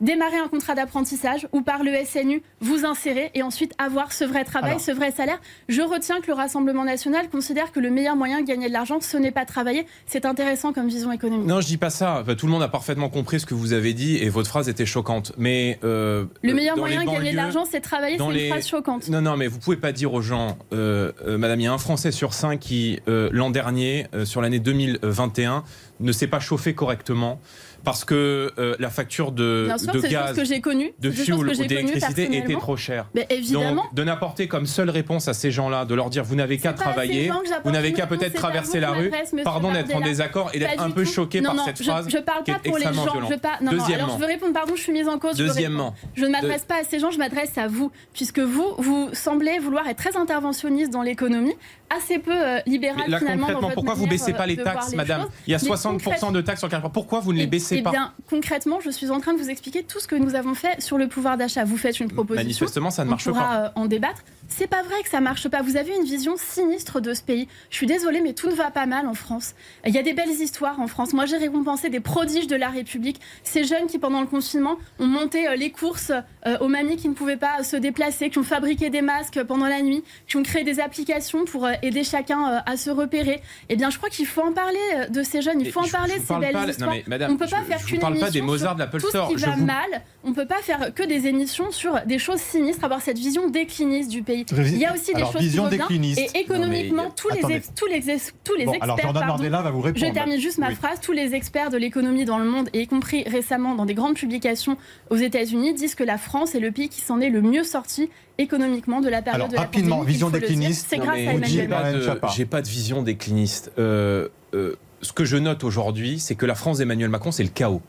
[0.00, 4.44] démarrer un contrat d'apprentissage ou par le SNU vous insérer et ensuite avoir ce vrai
[4.44, 5.40] travail, ce vrai salaire.
[5.68, 9.00] Je retiens que le Rassemblement national considère que le meilleur moyen de gagner de l'argent,
[9.00, 9.86] ce n'est pas de travailler.
[10.06, 11.46] C'est intéressant comme vision économique.
[11.46, 12.24] Non, je dis pas ça.
[12.36, 14.86] tout le monde a parfaitement compris ce que vous avez dit et votre phrase était
[14.86, 15.32] choquante.
[15.36, 18.18] Mais euh, le meilleur moyen de gagner de l'argent, c'est travailler.
[18.18, 19.08] C'est une phrase choquante.
[19.08, 21.72] Non, non, mais vous pouvez pas dire aux gens, euh, euh, Madame, il y a
[21.72, 25.64] un Français sur cinq qui l'an dernier, sur l'année 2021,
[26.00, 27.40] ne s'est pas chauffé correctement
[27.84, 32.36] parce que euh, la facture de, de gaz, que j'ai connu, de fuel ou d'électricité
[32.36, 33.08] était trop chère.
[33.14, 33.82] Mais évidemment.
[33.82, 36.72] Donc, de n'apporter comme seule réponse à ces gens-là, de leur dire vous n'avez qu'à
[36.72, 37.30] travailler,
[37.64, 39.10] vous n'avez qu'à peut-être traverser la rue,
[39.44, 42.08] pardon d'être en désaccord et d'être un peu choqué par cette phrase.
[42.08, 43.28] Je parle pas pour les gens.
[43.30, 45.36] Je pas, non, alors je veux répondre, pardon, je suis mise en cause.
[45.36, 49.10] Deuxièmement, je, ne m'adresse pas à ces gens, je m'adresse à vous, puisque vous, vous
[49.12, 51.54] semblez vouloir être très interventionniste dans l'économie,
[51.90, 53.46] assez peu euh, libéral là, finalement.
[53.46, 56.68] Concrètement, pourquoi vous baissez pas les taxes, madame Il y a 60% de taxes sur
[56.68, 59.38] le Pourquoi vous ne les baissez pas Eh bien, concrètement, je suis en train de
[59.38, 61.64] vous expliquer tout ce que nous avons fait sur le pouvoir d'achat.
[61.64, 62.44] Vous faites une proposition.
[62.44, 63.64] Manifestement, ça ne marche on pourra, pas.
[63.66, 64.22] Euh, en débattre.
[64.48, 65.62] C'est pas vrai que ça marche pas.
[65.62, 67.48] Vous avez une vision sinistre de ce pays.
[67.70, 69.54] Je suis désolée, mais tout ne va pas mal en France.
[69.86, 71.12] Il y a des belles histoires en France.
[71.12, 73.20] Moi, j'ai récompensé des prodiges de la République.
[73.44, 76.12] Ces jeunes qui, pendant le confinement, ont monté euh, les courses
[76.60, 79.82] aux mamies qui ne pouvaient pas se déplacer, qui ont fabriqué des masques pendant la
[79.82, 83.42] nuit, qui ont créé des applications pour aider chacun à se repérer.
[83.68, 85.60] Eh bien, je crois qu'il faut en parler euh, de ces jeunes.
[85.60, 86.94] Il faut en parler de ces belles histoires.
[87.28, 90.02] on peut pas faire qu'une émission pas des Mozart de tout ce qui va mal.
[90.24, 94.10] On peut pas faire que des émissions sur des choses sinistres, avoir cette vision décliniste
[94.10, 94.37] du pays.
[94.50, 96.14] Il y a aussi des choses vision qui vont bien.
[96.16, 97.40] Et économiquement, tous, les
[97.74, 98.00] tous les
[98.44, 99.12] tous les experts.
[99.12, 100.06] va vous répondre.
[100.06, 101.00] Je termine juste ma phrase.
[101.00, 104.14] Tous les experts de l'économie dans le monde, et y compris récemment dans des grandes
[104.14, 104.76] publications
[105.10, 108.10] aux États-Unis, disent que la France est le pays qui s'en est le mieux sorti
[108.38, 110.12] économiquement de la période Alors, de la rapidement, pandémie.
[110.12, 110.86] vision décliniste.
[110.88, 112.28] C'est grâce à Emmanuel Macron.
[112.34, 113.72] J'ai pas de vision décliniste.
[113.78, 117.50] Euh, euh, ce que je note aujourd'hui, c'est que la France d'Emmanuel Macron, c'est le
[117.50, 117.82] chaos.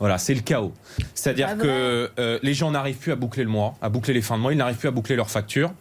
[0.00, 0.72] Voilà, c'est le chaos.
[1.14, 4.36] C'est-à-dire que euh, les gens n'arrivent plus à boucler le mois, à boucler les fins
[4.36, 5.72] de mois, ils n'arrivent plus à boucler leurs factures.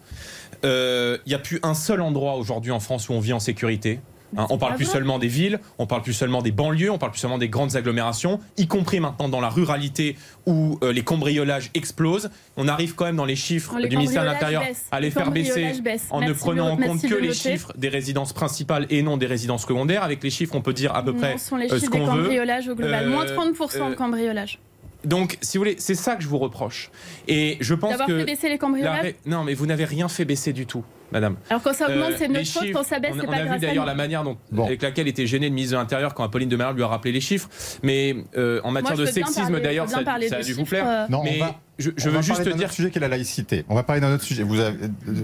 [0.63, 3.99] Il n'y a plus un seul endroit aujourd'hui en France où on vit en sécurité.
[4.35, 7.11] Hein, on parle plus seulement des villes, on parle plus seulement des banlieues, on parle
[7.11, 11.69] plus seulement des grandes agglomérations, y compris maintenant dans la ruralité où euh, les cambriolages
[11.73, 12.29] explosent.
[12.57, 15.71] On arrive quand même dans les chiffres du ministère de l'Intérieur à les, faire baisser
[16.09, 19.61] en ne prenant en compte que les chiffres des résidences principales et non des résidences
[19.61, 20.03] secondaires.
[20.03, 22.05] Avec les chiffres, on peut dire à peu près sont les euh, chiffres ce qu'on
[22.05, 22.23] veut.
[22.23, 23.09] Cambriolage au global.
[23.09, 24.59] Moins 30% de cambriolage.
[25.05, 26.91] Donc, si vous voulez, c'est ça que je vous reproche.
[27.27, 29.13] Et je pense D'avoir que fait baisser les cambriolages.
[29.25, 30.83] Non, mais vous n'avez rien fait baisser du tout.
[31.11, 31.37] Madame.
[31.49, 33.59] Alors quand ça augmente, c'est notre faute, quand ça baisse, c'est pas On a vu
[33.59, 36.55] d'ailleurs la manière dont, avec laquelle était gêné le ministre de l'Intérieur quand Apolline de
[36.55, 37.49] Malherbe lui a rappelé les chiffres.
[37.83, 38.15] Mais
[38.63, 41.07] en matière de sexisme, d'ailleurs, ça, a dû vous plaire.
[41.09, 41.41] Non, mais
[41.79, 42.71] je, je veux juste dire.
[42.71, 43.65] sujet qui est la laïcité.
[43.69, 44.43] On va parler d'un autre sujet.
[44.43, 44.77] Vous avez,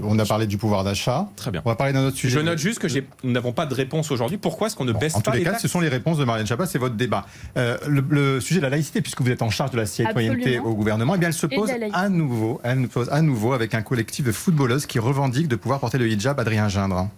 [0.04, 1.28] on a parlé du pouvoir d'achat.
[1.36, 1.62] Très bien.
[1.66, 2.40] On va parler d'un autre sujet.
[2.40, 2.88] Je note juste que
[3.24, 4.38] nous n'avons pas de réponse aujourd'hui.
[4.38, 6.26] Pourquoi est-ce qu'on ne baisse pas En tous les, cas, ce sont les réponses de
[6.26, 6.66] Marianne Chapat.
[6.66, 7.26] C'est votre débat.
[7.58, 10.74] Euh, le, sujet de la laïcité, puisque vous êtes en charge de la citoyenneté au
[10.74, 12.62] gouvernement, eh bien, elle se pose à nouveau.
[12.64, 15.98] Elle se pose à nouveau avec un collectif de footballeuses qui revendique de pouvoir porter
[15.98, 16.40] le hijab.
[16.40, 17.10] Adrien Gindre.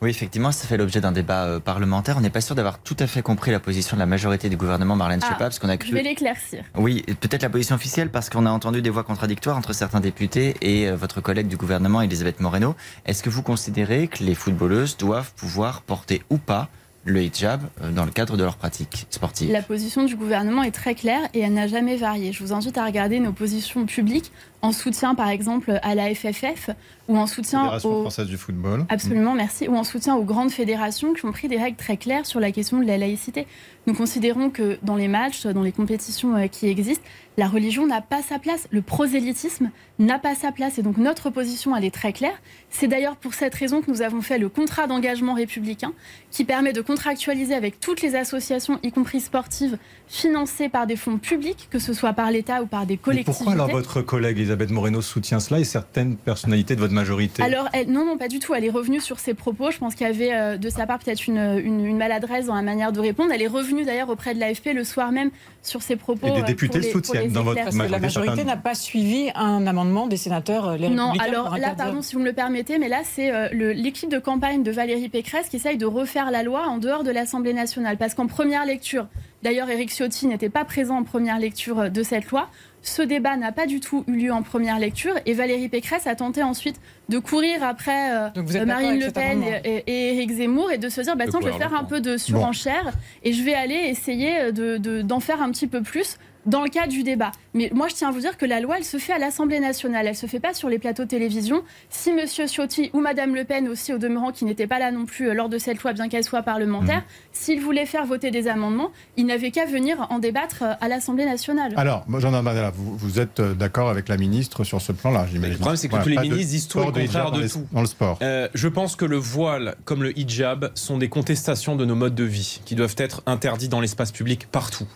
[0.00, 2.16] Oui, effectivement, ça fait l'objet d'un débat euh, parlementaire.
[2.18, 4.56] On n'est pas sûr d'avoir tout à fait compris la position de la majorité du
[4.56, 5.90] gouvernement Marlène ah, parce qu'on a cru...
[5.90, 6.64] Je vais l'éclaircir.
[6.76, 10.56] Oui, peut-être la position officielle, parce qu'on a entendu des voix contradictoires entre certains députés
[10.60, 12.74] et euh, votre collègue du gouvernement, Elisabeth Moreno.
[13.06, 16.68] Est-ce que vous considérez que les footballeuses doivent pouvoir porter ou pas
[17.04, 19.50] le hijab euh, dans le cadre de leur pratique sportive?
[19.52, 22.32] La position du gouvernement est très claire et elle n'a jamais varié.
[22.32, 24.32] Je vous invite à regarder nos positions publiques
[24.62, 26.70] en soutien par exemple à la FFF
[27.08, 28.86] ou en soutien Fédération française du football.
[28.88, 29.68] Absolument, merci.
[29.68, 32.52] Ou en soutien aux grandes fédérations qui ont pris des règles très claires sur la
[32.52, 33.46] question de la laïcité.
[33.86, 37.04] Nous considérons que dans les matchs, dans les compétitions euh, qui existent,
[37.36, 40.78] la religion n'a pas sa place, le prosélytisme n'a pas sa place.
[40.78, 42.40] Et donc notre position, elle est très claire.
[42.70, 45.92] C'est d'ailleurs pour cette raison que nous avons fait le contrat d'engagement républicain
[46.30, 51.18] qui permet de contractualiser avec toutes les associations, y compris sportives, financées par des fonds
[51.18, 53.44] publics, que ce soit par l'État ou par des collectivités.
[53.44, 57.70] pourquoi alors votre collègue Elisabeth Moreno soutient cela et certaines personnalités de votre majorité Alors
[57.88, 58.52] non, non, pas du tout.
[58.52, 59.70] Elle est revenue sur ses propos.
[59.70, 62.60] Je pense qu'il y avait euh, de sa part peut-être une, une, maladresse dans la
[62.60, 63.32] manière de répondre.
[63.32, 65.30] Elle est revenue d'ailleurs auprès de l'AFP le soir même
[65.62, 66.26] sur ses propos.
[66.26, 67.88] Et des euh, députés le soutiennent dans votre majorité.
[67.88, 72.02] La majorité n'a pas suivi un amendement des sénateurs euh, les Non, alors là, pardon
[72.02, 75.56] si vous me le permettez, mais là c'est l'équipe de campagne de Valérie Pécresse qui
[75.56, 77.96] essaye de refaire la loi en dehors de l'Assemblée nationale.
[77.96, 79.06] Parce qu'en première lecture,
[79.42, 82.48] d'ailleurs Éric Ciotti n'était pas présent en première lecture de cette loi,
[82.82, 86.14] ce débat n'a pas du tout eu lieu en première lecture et Valérie Pécresse a
[86.14, 91.00] tenté ensuite de courir après euh, Marine Le Pen et, Éric Zemmour et de se
[91.00, 94.52] dire bah, tiens, je vais faire un peu de surenchère et je vais aller essayer
[94.52, 97.32] d'en faire un petit peu plus dans le cadre du débat.
[97.54, 99.60] Mais moi, je tiens à vous dire que la loi, elle se fait à l'Assemblée
[99.60, 100.06] nationale.
[100.06, 101.62] Elle se fait pas sur les plateaux de télévision.
[101.90, 102.20] Si M.
[102.26, 105.34] Ciotti ou Mme Le Pen aussi, au demeurant, qui n'était pas là non plus euh,
[105.34, 107.32] lors de cette loi, bien qu'elle soit parlementaire, mmh.
[107.32, 111.26] s'ils voulaient faire voter des amendements, ils n'avaient qu'à venir en débattre euh, à l'Assemblée
[111.26, 111.74] nationale.
[111.76, 112.42] Alors, Jean
[112.74, 115.54] vous, vous êtes euh, d'accord avec la ministre sur ce plan-là, j'imagine.
[115.54, 117.66] Le problème, c'est que tous les ministres disent tout le contraire de, tout.
[117.72, 118.18] Dans le sport.
[118.54, 122.24] je pense que le voile, comme le hijab, sont des contestations de nos modes de
[122.24, 124.86] vie qui doivent être interdits dans l'espace public partout.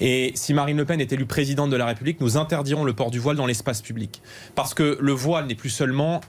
[0.00, 3.10] Et si Marine Le Pen est élue présidente de la République, nous interdirons le port
[3.10, 4.22] du voile dans l'espace public.
[4.54, 6.20] Parce que le voile n'est plus seulement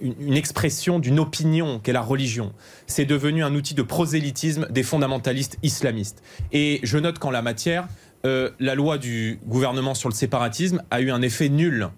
[0.00, 2.52] une, expression d'une opinion qu'est la religion.
[2.86, 6.22] C'est devenu un outil de prosélytisme des fondamentalistes islamistes.
[6.52, 7.88] Et je note qu'en la matière,
[8.24, 11.88] euh, la loi du gouvernement sur le séparatisme a eu un effet nul.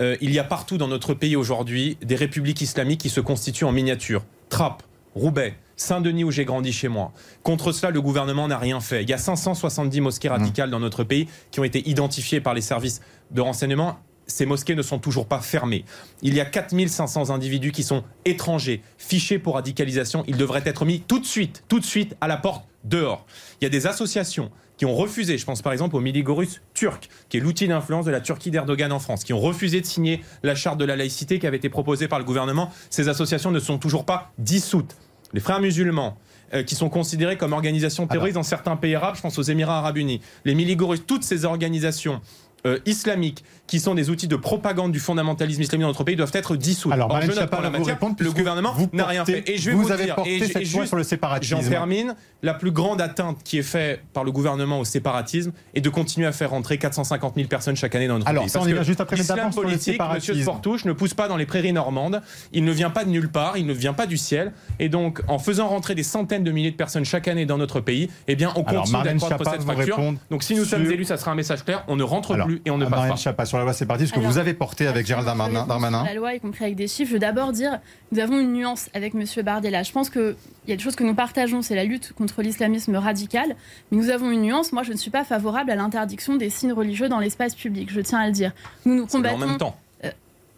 [0.00, 3.64] Euh, il y a partout dans notre pays aujourd'hui des républiques islamiques qui se constituent
[3.64, 4.24] en miniature.
[4.48, 4.82] Trappes,
[5.14, 7.12] Roubaix, Saint-Denis où j'ai grandi chez moi.
[7.42, 9.02] Contre cela, le gouvernement n'a rien fait.
[9.02, 12.62] Il y a 570 mosquées radicales dans notre pays qui ont été identifiées par les
[12.62, 13.00] services
[13.30, 13.98] de renseignement.
[14.26, 15.84] Ces mosquées ne sont toujours pas fermées.
[16.22, 20.24] Il y a 4500 individus qui sont étrangers, fichés pour radicalisation.
[20.26, 23.24] Ils devraient être mis tout de suite, tout de suite à la porte dehors.
[23.60, 27.08] Il y a des associations qui ont refusé, je pense par exemple au Miligorus turc,
[27.28, 30.22] qui est l'outil d'influence de la Turquie d'Erdogan en France, qui ont refusé de signer
[30.42, 32.70] la charte de la laïcité qui avait été proposée par le gouvernement.
[32.90, 34.96] Ces associations ne sont toujours pas dissoutes
[35.32, 36.16] les frères musulmans,
[36.54, 39.78] euh, qui sont considérés comme organisations terroristes dans certains pays arabes, je pense aux Émirats
[39.78, 42.20] arabes unis, les miligorus, toutes ces organisations
[42.66, 46.30] euh, islamiques qui sont des outils de propagande du fondamentalisme islamique dans notre pays doivent
[46.34, 46.92] être dissous.
[46.92, 49.48] Alors, Or, je note la matière, le gouvernement n'a rien fait.
[49.48, 51.60] Et je vais vous, avez dire, porté cette loi sur le séparatisme.
[51.60, 52.14] J'en termine.
[52.42, 56.26] La plus grande atteinte qui est faite par le gouvernement au séparatisme est de continuer
[56.26, 58.50] à faire rentrer 450 000 personnes chaque année dans notre Alors, pays.
[58.50, 60.42] Ça, on y juste après l'islam politique, M.
[60.42, 62.22] Sportouche, ne pousse pas dans les prairies normandes.
[62.52, 63.56] Il ne vient pas de nulle part.
[63.56, 64.52] Il ne vient pas du ciel.
[64.78, 67.80] Et donc, en faisant rentrer des centaines de milliers de personnes chaque année dans notre
[67.80, 69.98] pays, eh bien, on continue d'accroître cette facture.
[70.30, 71.84] Donc, si nous sommes élus, ça sera un message clair.
[71.88, 73.55] On ne rentre plus et on ne passe pas.
[73.56, 76.04] Sur la loi séparatisme, que vous avez porté avec Gérald Darmanin.
[76.04, 77.08] La loi, y compris avec des chiffres.
[77.08, 77.80] Je veux d'abord dire,
[78.12, 79.24] nous avons une nuance avec M.
[79.42, 79.82] Bardella.
[79.82, 80.36] Je pense qu'il
[80.68, 83.56] y a des choses que nous partageons, c'est la lutte contre l'islamisme radical.
[83.90, 84.72] Mais nous avons une nuance.
[84.72, 87.90] Moi, je ne suis pas favorable à l'interdiction des signes religieux dans l'espace public.
[87.90, 88.52] Je tiens à le dire.
[88.84, 89.36] Nous nous combattons.
[89.36, 89.76] En même temps.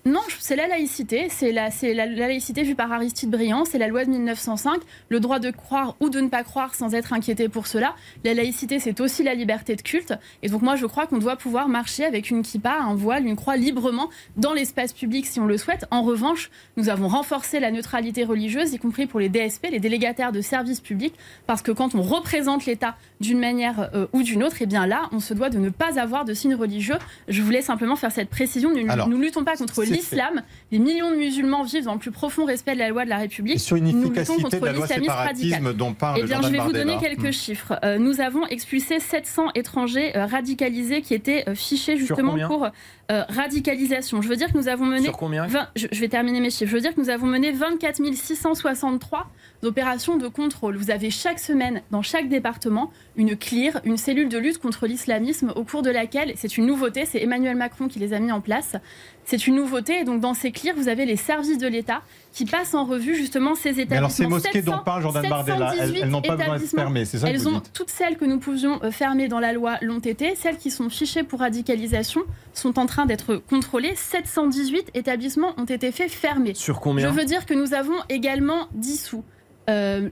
[0.09, 4.07] Non, c'est la laïcité, c'est la, la, laïcité vue par Aristide Briand, c'est la loi
[4.07, 4.81] de 1905,
[5.11, 7.95] le droit de croire ou de ne pas croire sans être inquiété pour cela.
[8.25, 10.15] La laïcité, c'est aussi la liberté de culte.
[10.43, 13.37] Et donc moi, je crois qu'on doit pouvoir marcher avec une kippa, un voile, une
[13.37, 15.85] croix librement dans l'espace public si on le souhaite.
[15.91, 20.33] En revanche, nous avons renforcé la neutralité religieuse, y compris pour les DSP, les délégataires
[20.33, 24.57] de services publics, parce que quand on représente l'État d'une manière euh, ou d'une autre,
[24.61, 26.97] eh bien là, on se doit de ne pas avoir de signes religieux.
[27.29, 28.73] Je voulais simplement faire cette précision.
[28.73, 30.43] Nous ne luttons pas contre l'islam.
[30.71, 33.19] Les millions de musulmans vivent dans le plus profond respect de la loi de la
[33.19, 33.57] République.
[33.57, 36.73] Et sur une efficacité de la loi séparatisme dont parle Eh bien, je vais vous
[36.73, 37.33] donner quelques hmm.
[37.33, 37.79] chiffres.
[37.85, 42.69] Euh, nous avons expulsé 700 étrangers euh, radicalisés qui étaient euh, fichés justement pour
[43.11, 44.21] radicalisation.
[44.21, 45.05] Je veux dire que nous avons mené.
[45.05, 46.71] Sur combien je, je, vais terminer mes chiffres.
[46.71, 49.31] Je veux dire que nous avons mené 24 663
[49.67, 50.77] opérations de contrôle.
[50.77, 55.53] Vous avez chaque semaine, dans chaque département, une CLIR, une cellule de lutte contre l'islamisme,
[55.57, 58.41] au cours de laquelle, c'est une nouveauté, c'est Emmanuel Macron qui les a mis en
[58.41, 58.77] place,
[59.25, 60.01] c'est une nouveauté.
[60.01, 62.03] Et donc, dans ces CLIR, vous avez les services de l'État
[62.33, 63.91] qui passent en revue justement ces établissements.
[63.91, 67.19] Mais alors, ces mosquées dont parle Jordan Bardella, elles, n'ont pas besoin d'être fermées, c'est
[67.19, 70.35] ça Elles ont, toutes celles que nous pouvions euh, fermer dans la loi l'ont été.
[70.37, 72.23] Celles qui sont fichées pour radicalisation
[72.55, 73.95] sont en train d'être contrôlées.
[73.97, 76.55] 718 établissements ont été faits fermer.
[76.55, 77.09] Sur combien?
[77.09, 79.25] Je veux dire que nous avons également dissous
[79.69, 80.09] euh,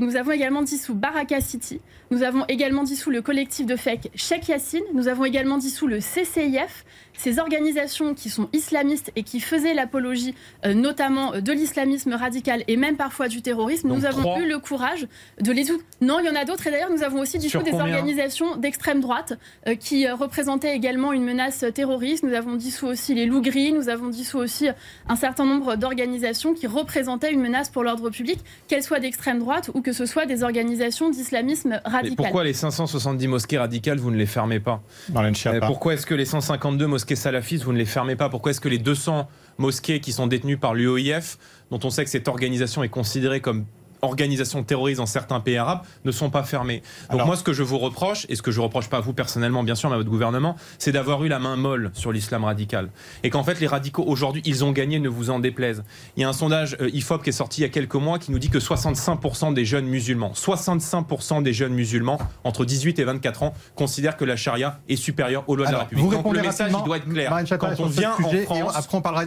[0.00, 4.48] nous avons également dissous Baraka City, nous avons également dissous le collectif de FEC Cheikh
[4.48, 6.84] Yassine, nous avons également dissous le CCIF,
[7.20, 12.64] ces organisations qui sont islamistes et qui faisaient l'apologie euh, notamment euh, de l'islamisme radical
[12.66, 15.06] et même parfois du terrorisme, nous avons eu le courage
[15.38, 15.64] de les
[16.00, 19.00] Non, il y en a d'autres et d'ailleurs nous avons aussi dissous des organisations d'extrême
[19.00, 19.38] droite
[19.78, 22.24] qui représentaient également une menace terroriste.
[22.24, 24.68] Nous avons dissous aussi les loups gris, nous avons dissous aussi
[25.08, 29.70] un certain nombre d'organisations qui représentaient une menace pour l'ordre public qu'elles soient d'extrême droite
[29.74, 32.10] ou que ce soit des organisations d'islamisme radical.
[32.10, 34.82] Mais pourquoi les 570 mosquées radicales, vous ne les fermez pas?
[35.66, 38.28] Pourquoi est-ce que les 152 mosquées salafistes, vous ne les fermez pas.
[38.28, 41.38] Pourquoi est-ce que les 200 mosquées qui sont détenues par l'UOIF,
[41.70, 43.66] dont on sait que cette organisation est considérée comme
[44.02, 46.82] organisations terroristes dans certains pays arabes ne sont pas fermées.
[47.10, 49.12] Donc moi, ce que je vous reproche, et ce que je reproche pas à vous
[49.12, 52.44] personnellement, bien sûr, mais à votre gouvernement, c'est d'avoir eu la main molle sur l'islam
[52.44, 52.90] radical.
[53.22, 55.82] Et qu'en fait, les radicaux, aujourd'hui, ils ont gagné, ne vous en déplaise.
[56.16, 58.18] Il y a un sondage euh, IFOP qui est sorti il y a quelques mois
[58.18, 63.04] qui nous dit que 65% des jeunes musulmans, 65% des jeunes musulmans entre 18 et
[63.04, 66.10] 24 ans considèrent que la charia est supérieure aux lois de la République.
[66.10, 67.32] Donc le message, il doit être clair.
[67.58, 68.76] Quand on vient en France...
[68.76, 69.24] Après, on parlera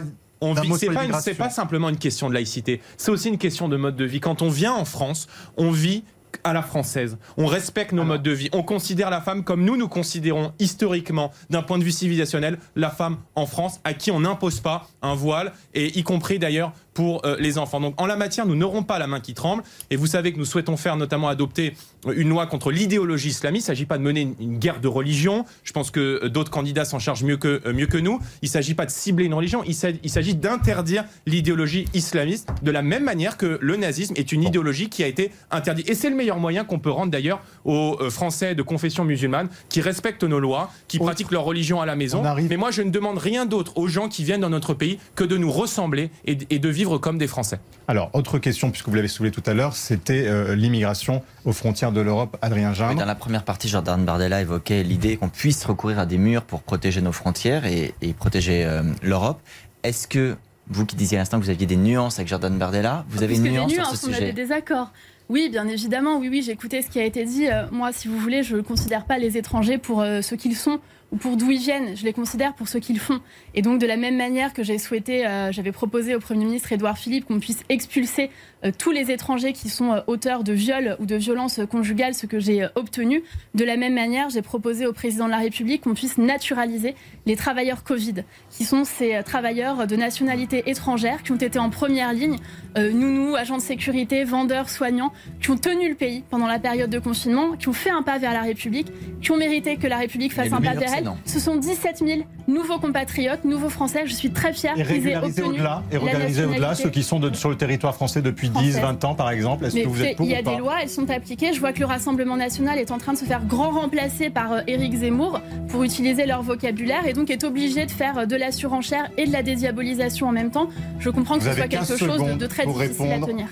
[1.20, 4.20] c'est pas, simplement une question de laïcité, c'est aussi une question de mode de vie.
[4.20, 6.04] Quand on vient en France, on vit
[6.42, 7.16] à la française.
[7.36, 8.48] On respecte nos modes de vie.
[8.52, 12.90] On considère la femme comme nous nous considérons historiquement, d'un point de vue civilisationnel, la
[12.90, 17.26] femme en France, à qui on n'impose pas un voile, et y compris d'ailleurs pour
[17.26, 17.80] euh, les enfants.
[17.80, 19.62] Donc en la matière, nous n'aurons pas la main qui tremble.
[19.90, 21.74] Et vous savez que nous souhaitons faire notamment adopter
[22.14, 23.66] une loi contre l'idéologie islamiste.
[23.66, 25.44] Il ne s'agit pas de mener une, guerre de religion.
[25.64, 28.20] Je pense que euh, d'autres candidats s'en chargent mieux que, euh, mieux que nous.
[28.42, 29.62] Il ne s'agit pas de cibler une religion.
[29.64, 34.88] Il s'agit d'interdire l'idéologie islamiste de la même manière que le nazisme est une idéologie
[34.88, 35.90] qui a été interdite.
[35.90, 39.80] Et c'est le meilleur moyen qu'on peut rendre d'ailleurs aux Français de confession musulmane qui
[39.80, 42.22] respectent nos lois, qui pratiquent leur religion à la maison.
[42.48, 45.24] Mais moi, je ne demande rien d'autre aux gens qui viennent dans notre pays que
[45.24, 47.58] de nous ressembler et, et de vivre comme des Français.
[47.88, 51.92] Alors, autre question, puisque vous l'avez soulevé tout à l'heure, c'était euh, l'immigration aux frontières
[51.92, 52.36] de l'Europe.
[52.42, 52.94] Adrien Jean.
[52.94, 56.62] dans la première partie, Jordan Bardella évoquait l'idée qu'on puisse recourir à des murs pour
[56.62, 59.40] protéger nos frontières et, protéger euh, l'Europe.
[59.82, 60.36] Est-ce que
[60.68, 63.36] vous qui disiez à l'instant que vous aviez des nuances avec Jordan Bardella, vous avez
[63.36, 64.92] une nuance, nuances, sur ce sujet On a des désaccords.
[65.30, 67.48] Oui, bien évidemment, oui, oui, j'ai écouté ce qui a été dit.
[67.48, 70.80] Euh, moi, si vous voulez, je ne considère pas les étrangers pour ce qu'ils sont
[71.14, 73.20] ou pour d'où ils viennent, je les considère pour ce qu'ils font.
[73.54, 76.72] Et donc de la même manière que j'ai souhaité, euh, j'avais proposé au Premier ministre
[76.72, 78.30] Édouard Philippe qu'on puisse expulser
[78.64, 82.26] euh, tous les étrangers qui sont euh, auteurs de viols ou de violences conjugales, ce
[82.26, 83.22] que j'ai obtenu.
[83.54, 86.96] De la même manière, j'ai proposé au Président de la République qu'on puisse naturaliser
[87.26, 92.12] les travailleurs Covid, qui sont ces travailleurs de nationalité étrangère qui ont été en première
[92.12, 92.38] ligne,
[92.76, 96.98] nounous, agents de sécurité, vendeurs, soignants, qui ont tenu le pays pendant la période de
[96.98, 98.88] confinement, qui ont fait un pas vers la République,
[99.22, 102.20] qui ont mérité que la République fasse un pas vers elle ce sont 17 000
[102.46, 104.02] nouveaux compatriotes, nouveaux Français.
[104.06, 107.50] Je suis très fière qu'ils aient obtenu au-delà, et régulariser au-delà ceux qui sont sur
[107.50, 109.66] le territoire français depuis 10, 20 ans, par exemple.
[109.66, 111.52] Est-ce que vous êtes pour Il y a des lois, elles sont appliquées.
[111.52, 114.52] Je vois que le Rassemblement national est en train de se faire grand remplacer par
[114.52, 118.36] euh, Éric Zemmour pour utiliser leur vocabulaire et donc est obligé de faire euh, de
[118.36, 120.68] la surenchère et de la dédiabolisation en même temps.
[120.98, 123.46] Je comprends que ce soit quelque chose de, très difficile à tenir.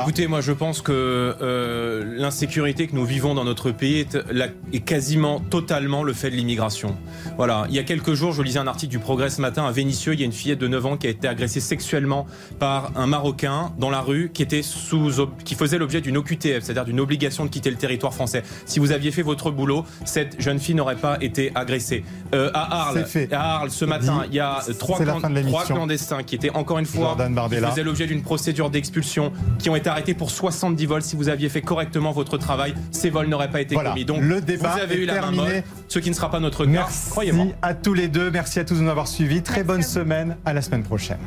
[0.00, 4.18] écoutez, moi je pense que euh, l'insécurité que nous vivons dans notre pays est,
[4.72, 6.96] est quasiment totalement le fait de l'immigration.
[7.36, 9.72] Voilà, il y a quelques jours, je lisais un article du Progrès ce matin à
[9.72, 12.26] Vénissieux, il y a une fillette de 9 ans qui a été agressée sexuellement
[12.58, 15.10] par un Marocain dans la rue qui était sous
[15.44, 18.42] qui faisait l'objet d'une OQTF, c'est-à-dire d'une obligation de quitter le territoire français.
[18.64, 22.04] Si vous aviez fait votre boulot, cette jeune fille n'aurait pas été agressée.
[22.34, 24.98] Euh, à Arles, à Arles ce matin, il y a trois,
[25.64, 27.16] clandestins qui étaient encore une fois
[27.48, 31.02] qui faisaient l'objet d'une procédure d'expulsion, qui ont été arrêtés pour 70 vols.
[31.02, 34.04] Si vous aviez fait correctement votre travail, ces vols n'auraient pas été commis.
[34.04, 35.46] Donc le débat vous avez eu la main
[35.88, 37.10] ce qui ne sera pas notre Merci
[37.62, 38.30] à tous les deux.
[38.30, 39.42] Merci à tous de nous avoir suivis.
[39.42, 40.36] Très bonne semaine.
[40.44, 41.18] À la semaine prochaine.